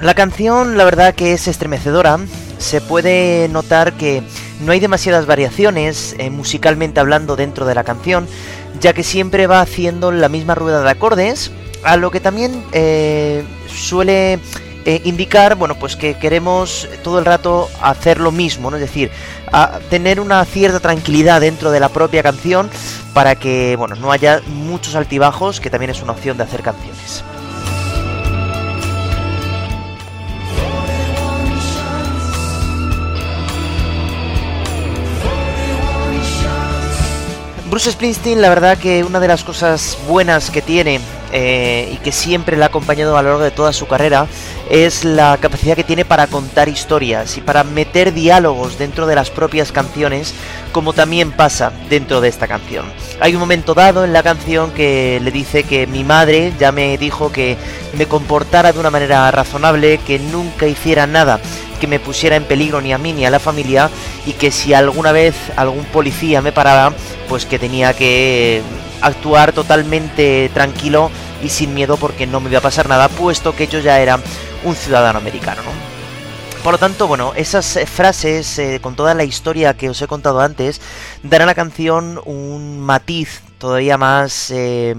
La 0.08 0.14
canción 0.14 0.78
la 0.78 0.86
verdad 0.86 1.14
que 1.14 1.34
es 1.34 1.48
estremecedora. 1.48 2.18
Se 2.56 2.80
puede 2.80 3.46
notar 3.50 3.92
que 3.92 4.22
no 4.64 4.72
hay 4.72 4.80
demasiadas 4.80 5.26
variaciones 5.26 6.16
eh, 6.18 6.30
musicalmente 6.30 6.98
hablando 6.98 7.36
dentro 7.36 7.66
de 7.66 7.74
la 7.74 7.84
canción, 7.84 8.26
ya 8.80 8.94
que 8.94 9.02
siempre 9.02 9.46
va 9.46 9.60
haciendo 9.60 10.10
la 10.10 10.30
misma 10.30 10.54
rueda 10.54 10.80
de 10.80 10.88
acordes, 10.88 11.52
a 11.84 11.98
lo 11.98 12.10
que 12.10 12.20
también 12.20 12.64
eh, 12.72 13.44
suele 13.66 14.38
eh, 14.86 15.02
indicar, 15.04 15.56
bueno, 15.56 15.78
pues 15.78 15.94
que 15.94 16.14
queremos 16.14 16.88
todo 17.04 17.18
el 17.18 17.26
rato 17.26 17.68
hacer 17.82 18.18
lo 18.18 18.32
mismo, 18.32 18.70
¿no? 18.70 18.78
Es 18.78 18.82
decir, 18.84 19.10
tener 19.90 20.20
una 20.20 20.42
cierta 20.46 20.80
tranquilidad 20.80 21.42
dentro 21.42 21.70
de 21.70 21.80
la 21.80 21.90
propia 21.90 22.22
canción 22.22 22.70
para 23.12 23.34
que, 23.34 23.76
bueno, 23.76 23.94
no 23.94 24.10
haya 24.10 24.40
muchos 24.46 24.94
altibajos, 24.94 25.60
que 25.60 25.68
también 25.68 25.90
es 25.90 26.00
una 26.00 26.12
opción 26.12 26.38
de 26.38 26.44
hacer 26.44 26.62
canciones. 26.62 27.22
Bruce 37.70 37.92
Springsteen, 37.92 38.40
la 38.40 38.48
verdad 38.48 38.78
que 38.78 39.04
una 39.04 39.20
de 39.20 39.28
las 39.28 39.44
cosas 39.44 39.98
buenas 40.08 40.50
que 40.50 40.62
tiene 40.62 41.00
eh, 41.32 41.90
y 41.92 41.96
que 41.98 42.12
siempre 42.12 42.56
le 42.56 42.62
ha 42.62 42.66
acompañado 42.66 43.16
a 43.16 43.22
lo 43.22 43.28
largo 43.28 43.44
de 43.44 43.50
toda 43.50 43.72
su 43.72 43.86
carrera 43.86 44.26
es 44.70 45.04
la 45.04 45.36
capacidad 45.40 45.76
que 45.76 45.84
tiene 45.84 46.04
para 46.04 46.26
contar 46.26 46.68
historias 46.68 47.36
y 47.36 47.40
para 47.40 47.64
meter 47.64 48.12
diálogos 48.12 48.78
dentro 48.78 49.06
de 49.06 49.14
las 49.14 49.30
propias 49.30 49.72
canciones, 49.72 50.34
como 50.72 50.92
también 50.92 51.32
pasa 51.32 51.72
dentro 51.88 52.20
de 52.20 52.28
esta 52.28 52.46
canción. 52.46 52.86
Hay 53.20 53.34
un 53.34 53.40
momento 53.40 53.74
dado 53.74 54.04
en 54.04 54.12
la 54.12 54.22
canción 54.22 54.70
que 54.72 55.20
le 55.22 55.30
dice 55.30 55.64
que 55.64 55.86
mi 55.86 56.04
madre 56.04 56.52
ya 56.58 56.72
me 56.72 56.96
dijo 56.98 57.32
que 57.32 57.56
me 57.94 58.06
comportara 58.06 58.72
de 58.72 58.78
una 58.78 58.90
manera 58.90 59.30
razonable, 59.30 59.98
que 59.98 60.18
nunca 60.18 60.66
hiciera 60.66 61.06
nada 61.06 61.40
que 61.78 61.86
me 61.86 62.00
pusiera 62.00 62.36
en 62.36 62.44
peligro 62.44 62.80
ni 62.80 62.92
a 62.92 62.98
mí 62.98 63.12
ni 63.12 63.24
a 63.24 63.30
la 63.30 63.38
familia 63.38 63.88
y 64.26 64.32
que 64.32 64.50
si 64.50 64.74
alguna 64.74 65.12
vez 65.12 65.34
algún 65.56 65.84
policía 65.84 66.42
me 66.42 66.52
paraba, 66.52 66.92
pues 67.28 67.46
que 67.46 67.58
tenía 67.58 67.94
que 67.94 68.62
actuar 69.00 69.52
totalmente 69.52 70.50
tranquilo 70.54 71.10
y 71.42 71.48
sin 71.48 71.74
miedo 71.74 71.96
porque 71.96 72.26
no 72.26 72.40
me 72.40 72.50
iba 72.50 72.58
a 72.58 72.62
pasar 72.62 72.88
nada, 72.88 73.08
puesto 73.08 73.54
que 73.54 73.66
yo 73.66 73.78
ya 73.80 74.00
era 74.00 74.18
un 74.64 74.74
ciudadano 74.74 75.18
americano, 75.18 75.62
¿no? 75.62 75.98
Por 76.62 76.72
lo 76.72 76.78
tanto, 76.78 77.06
bueno, 77.06 77.32
esas 77.36 77.76
eh, 77.76 77.86
frases, 77.86 78.58
eh, 78.58 78.80
con 78.82 78.96
toda 78.96 79.14
la 79.14 79.24
historia 79.24 79.74
que 79.74 79.88
os 79.88 80.02
he 80.02 80.06
contado 80.06 80.40
antes, 80.40 80.80
dan 81.22 81.42
a 81.42 81.46
la 81.46 81.54
canción 81.54 82.20
un 82.24 82.80
matiz 82.80 83.42
todavía 83.58 83.96
más 83.96 84.50
eh, 84.50 84.94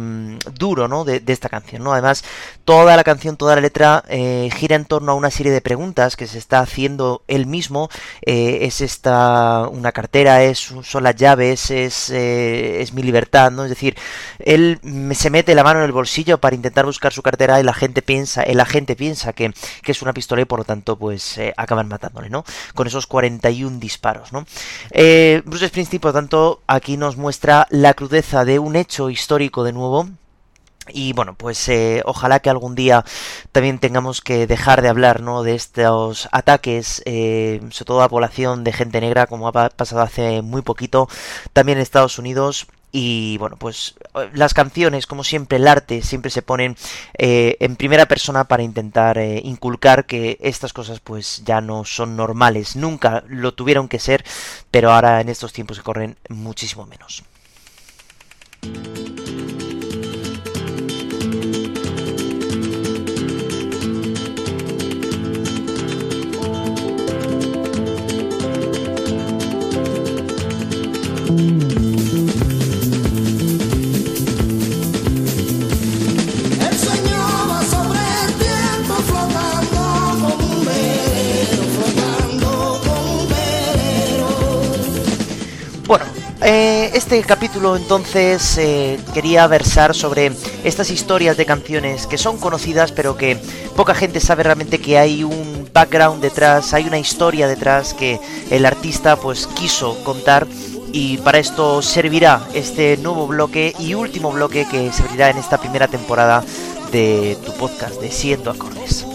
duro, 0.57 0.87
¿no? 0.87 1.03
De, 1.03 1.19
de, 1.19 1.33
esta 1.33 1.49
canción, 1.49 1.83
¿no? 1.83 1.91
Además, 1.93 2.23
toda 2.69 2.95
la 2.95 3.03
canción, 3.03 3.35
toda 3.35 3.55
la 3.55 3.61
letra 3.61 4.03
eh, 4.09 4.47
gira 4.55 4.75
en 4.75 4.85
torno 4.85 5.11
a 5.11 5.15
una 5.15 5.31
serie 5.31 5.51
de 5.51 5.59
preguntas 5.59 6.15
que 6.15 6.27
se 6.27 6.37
está 6.37 6.59
haciendo 6.59 7.23
él 7.27 7.47
mismo. 7.47 7.89
Eh, 8.23 8.59
¿Es 8.61 8.81
esta 8.81 9.67
una 9.71 9.91
cartera? 9.91 10.43
¿Es, 10.43 10.71
¿Son 10.83 11.01
las 11.01 11.15
llaves? 11.15 11.71
¿Es, 11.71 12.11
eh, 12.11 12.79
¿Es 12.79 12.93
mi 12.93 13.01
libertad? 13.01 13.49
¿no? 13.49 13.63
Es 13.63 13.71
decir, 13.71 13.97
él 14.37 14.79
se 15.13 15.31
mete 15.31 15.55
la 15.55 15.63
mano 15.63 15.79
en 15.79 15.85
el 15.85 15.91
bolsillo 15.91 16.37
para 16.37 16.55
intentar 16.55 16.85
buscar 16.85 17.11
su 17.11 17.23
cartera 17.23 17.59
y 17.59 17.63
la 17.63 17.73
gente 17.73 18.03
piensa, 18.03 18.43
el 18.43 18.59
agente 18.59 18.95
piensa 18.95 19.33
que, 19.33 19.51
que 19.81 19.91
es 19.91 20.03
una 20.03 20.13
pistola 20.13 20.43
y 20.43 20.45
por 20.45 20.59
lo 20.59 20.65
tanto, 20.65 20.95
pues 20.95 21.39
eh, 21.39 21.51
acaban 21.57 21.87
matándole, 21.87 22.29
¿no? 22.29 22.45
Con 22.75 22.85
esos 22.85 23.07
41 23.07 23.79
disparos, 23.79 24.31
¿no? 24.31 24.45
Eh, 24.91 25.41
Bruce 25.43 25.69
Springsteen, 25.69 26.01
por 26.01 26.09
lo 26.09 26.19
tanto, 26.19 26.61
aquí 26.67 26.97
nos 26.97 27.17
muestra 27.17 27.65
la 27.71 27.95
crudeza 27.95 28.45
de 28.45 28.59
un 28.59 28.75
hecho 28.75 29.09
histórico 29.09 29.63
de 29.63 29.73
nuevo 29.73 30.07
y 30.93 31.13
bueno, 31.13 31.35
pues 31.35 31.67
eh, 31.69 32.01
ojalá 32.05 32.39
que 32.39 32.49
algún 32.49 32.75
día 32.75 33.05
también 33.51 33.79
tengamos 33.79 34.21
que 34.21 34.47
dejar 34.47 34.81
de 34.81 34.89
hablar 34.89 35.21
¿no? 35.21 35.43
de 35.43 35.55
estos 35.55 36.27
ataques, 36.31 37.01
eh, 37.05 37.61
sobre 37.71 37.85
todo 37.85 38.01
a 38.01 38.09
población 38.09 38.63
de 38.63 38.73
gente 38.73 39.01
negra, 39.01 39.27
como 39.27 39.47
ha 39.47 39.69
pasado 39.69 40.01
hace 40.01 40.41
muy 40.41 40.61
poquito, 40.61 41.07
también 41.53 41.77
en 41.77 41.83
Estados 41.83 42.19
Unidos. 42.19 42.67
Y 42.91 43.37
bueno, 43.37 43.55
pues 43.55 43.93
las 44.33 44.55
canciones, 44.55 45.05
como 45.05 45.23
siempre, 45.23 45.57
el 45.57 45.67
arte 45.67 46.01
siempre 46.01 46.31
se 46.31 46.41
ponen 46.41 46.75
eh, 47.19 47.55
en 47.59 47.75
primera 47.75 48.07
persona 48.07 48.45
para 48.45 48.63
intentar 48.63 49.19
inculcar 49.19 50.05
que 50.05 50.39
estas 50.41 50.73
cosas 50.73 50.99
pues 50.99 51.43
ya 51.45 51.61
no 51.61 51.85
son 51.85 52.15
normales. 52.15 52.75
Nunca 52.75 53.23
lo 53.27 53.53
tuvieron 53.53 53.89
que 53.89 53.99
ser, 53.99 54.25
pero 54.71 54.91
ahora 54.91 55.21
en 55.21 55.29
estos 55.29 55.53
tiempos 55.53 55.77
se 55.77 55.83
corren 55.83 56.17
muchísimo 56.29 56.87
menos. 56.87 57.23
Este 87.09 87.23
capítulo 87.23 87.75
entonces 87.75 88.57
eh, 88.59 88.99
quería 89.15 89.47
versar 89.47 89.95
sobre 89.95 90.31
estas 90.63 90.91
historias 90.91 91.37
de 91.37 91.45
canciones 91.47 92.05
que 92.05 92.19
son 92.19 92.37
conocidas 92.37 92.91
pero 92.91 93.17
que 93.17 93.35
poca 93.75 93.95
gente 93.95 94.19
sabe 94.19 94.43
realmente 94.43 94.79
que 94.79 94.97
hay 94.99 95.23
un 95.23 95.67
background 95.73 96.21
detrás, 96.21 96.73
hay 96.75 96.85
una 96.85 96.99
historia 96.99 97.47
detrás 97.47 97.95
que 97.95 98.19
el 98.51 98.63
artista 98.65 99.15
pues 99.15 99.47
quiso 99.47 100.03
contar 100.03 100.45
y 100.91 101.17
para 101.17 101.39
esto 101.39 101.81
servirá 101.81 102.41
este 102.53 102.97
nuevo 102.97 103.27
bloque 103.27 103.73
y 103.79 103.93
último 103.93 104.31
bloque 104.31 104.67
que 104.69 104.91
se 104.91 105.03
abrirá 105.03 105.29
en 105.29 105.37
esta 105.37 105.57
primera 105.57 105.87
temporada 105.87 106.43
de 106.91 107.37
tu 107.45 107.53
podcast 107.53 108.01
de 108.01 108.11
Siendo 108.11 108.51
Acordes. 108.51 109.05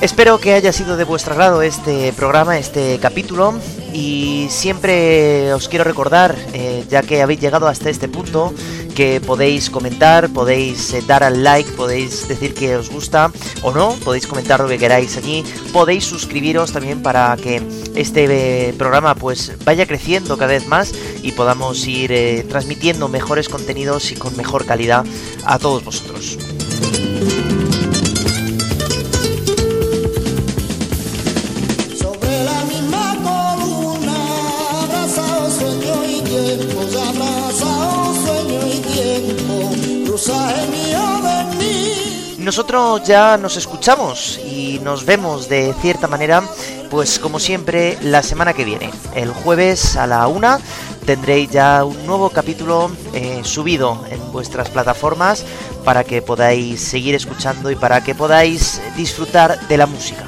Espero 0.00 0.40
que 0.40 0.54
haya 0.54 0.72
sido 0.72 0.96
de 0.96 1.04
vuestro 1.04 1.32
agrado 1.32 1.62
este 1.62 2.12
programa, 2.12 2.58
este 2.58 2.98
capítulo. 3.00 3.54
Y 3.92 4.46
siempre 4.48 5.52
os 5.52 5.68
quiero 5.68 5.84
recordar, 5.84 6.36
eh, 6.54 6.84
ya 6.88 7.02
que 7.02 7.20
habéis 7.22 7.40
llegado 7.40 7.68
hasta 7.68 7.90
este 7.90 8.08
punto, 8.08 8.52
que 8.94 9.20
podéis 9.20 9.70
comentar, 9.70 10.30
podéis 10.30 10.92
eh, 10.94 11.02
dar 11.06 11.22
al 11.22 11.44
like, 11.44 11.70
podéis 11.72 12.26
decir 12.28 12.54
que 12.54 12.76
os 12.76 12.90
gusta 12.90 13.30
o 13.62 13.72
no, 13.72 13.94
podéis 14.04 14.26
comentar 14.26 14.60
lo 14.60 14.68
que 14.68 14.78
queráis 14.78 15.16
allí, 15.16 15.44
podéis 15.72 16.04
suscribiros 16.04 16.72
también 16.72 17.02
para 17.02 17.36
que 17.36 17.62
este 17.94 18.68
eh, 18.68 18.72
programa 18.74 19.14
pues 19.14 19.52
vaya 19.64 19.86
creciendo 19.86 20.36
cada 20.36 20.52
vez 20.52 20.66
más 20.66 20.94
y 21.22 21.32
podamos 21.32 21.86
ir 21.86 22.46
transmitiendo 22.48 23.08
mejores 23.08 23.48
contenidos 23.48 24.10
y 24.12 24.16
con 24.16 24.36
mejor 24.36 24.64
calidad 24.64 25.04
a 25.44 25.58
todos 25.58 25.84
vosotros. 25.84 26.38
Nosotros 42.52 43.02
ya 43.04 43.38
nos 43.38 43.56
escuchamos 43.56 44.38
y 44.44 44.78
nos 44.80 45.06
vemos 45.06 45.48
de 45.48 45.72
cierta 45.80 46.06
manera, 46.06 46.42
pues 46.90 47.18
como 47.18 47.38
siempre, 47.38 47.96
la 48.02 48.22
semana 48.22 48.52
que 48.52 48.66
viene. 48.66 48.90
El 49.14 49.32
jueves 49.32 49.96
a 49.96 50.06
la 50.06 50.26
una 50.26 50.60
tendréis 51.06 51.48
ya 51.48 51.82
un 51.82 52.04
nuevo 52.04 52.28
capítulo 52.28 52.90
eh, 53.14 53.40
subido 53.42 54.04
en 54.10 54.32
vuestras 54.32 54.68
plataformas 54.68 55.46
para 55.82 56.04
que 56.04 56.20
podáis 56.20 56.82
seguir 56.82 57.14
escuchando 57.14 57.70
y 57.70 57.74
para 57.74 58.04
que 58.04 58.14
podáis 58.14 58.82
disfrutar 58.98 59.58
de 59.68 59.76
la 59.78 59.86
música. 59.86 60.22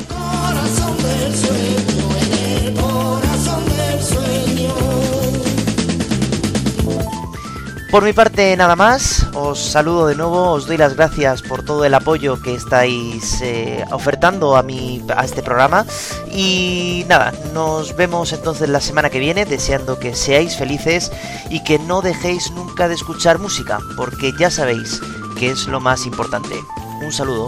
Por 7.94 8.02
mi 8.02 8.12
parte 8.12 8.56
nada 8.56 8.74
más, 8.74 9.28
os 9.34 9.56
saludo 9.56 10.08
de 10.08 10.16
nuevo, 10.16 10.50
os 10.50 10.66
doy 10.66 10.76
las 10.76 10.96
gracias 10.96 11.42
por 11.42 11.64
todo 11.64 11.84
el 11.84 11.94
apoyo 11.94 12.42
que 12.42 12.52
estáis 12.52 13.40
eh, 13.40 13.84
ofertando 13.92 14.56
a, 14.56 14.64
mi, 14.64 15.00
a 15.16 15.24
este 15.24 15.44
programa 15.44 15.86
y 16.34 17.04
nada, 17.06 17.32
nos 17.52 17.94
vemos 17.94 18.32
entonces 18.32 18.68
la 18.68 18.80
semana 18.80 19.10
que 19.10 19.20
viene 19.20 19.44
deseando 19.44 20.00
que 20.00 20.16
seáis 20.16 20.56
felices 20.56 21.12
y 21.50 21.62
que 21.62 21.78
no 21.78 22.02
dejéis 22.02 22.50
nunca 22.50 22.88
de 22.88 22.96
escuchar 22.96 23.38
música, 23.38 23.78
porque 23.96 24.32
ya 24.40 24.50
sabéis 24.50 25.00
que 25.38 25.50
es 25.50 25.68
lo 25.68 25.78
más 25.78 26.04
importante. 26.04 26.56
Un 27.00 27.12
saludo 27.12 27.46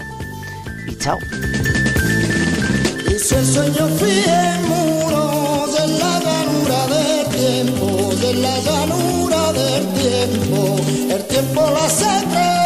y 0.86 0.94
chao. 0.94 1.18
El 11.10 11.24
tiempo 11.26 11.60
la 11.70 11.84
hace. 11.84 12.65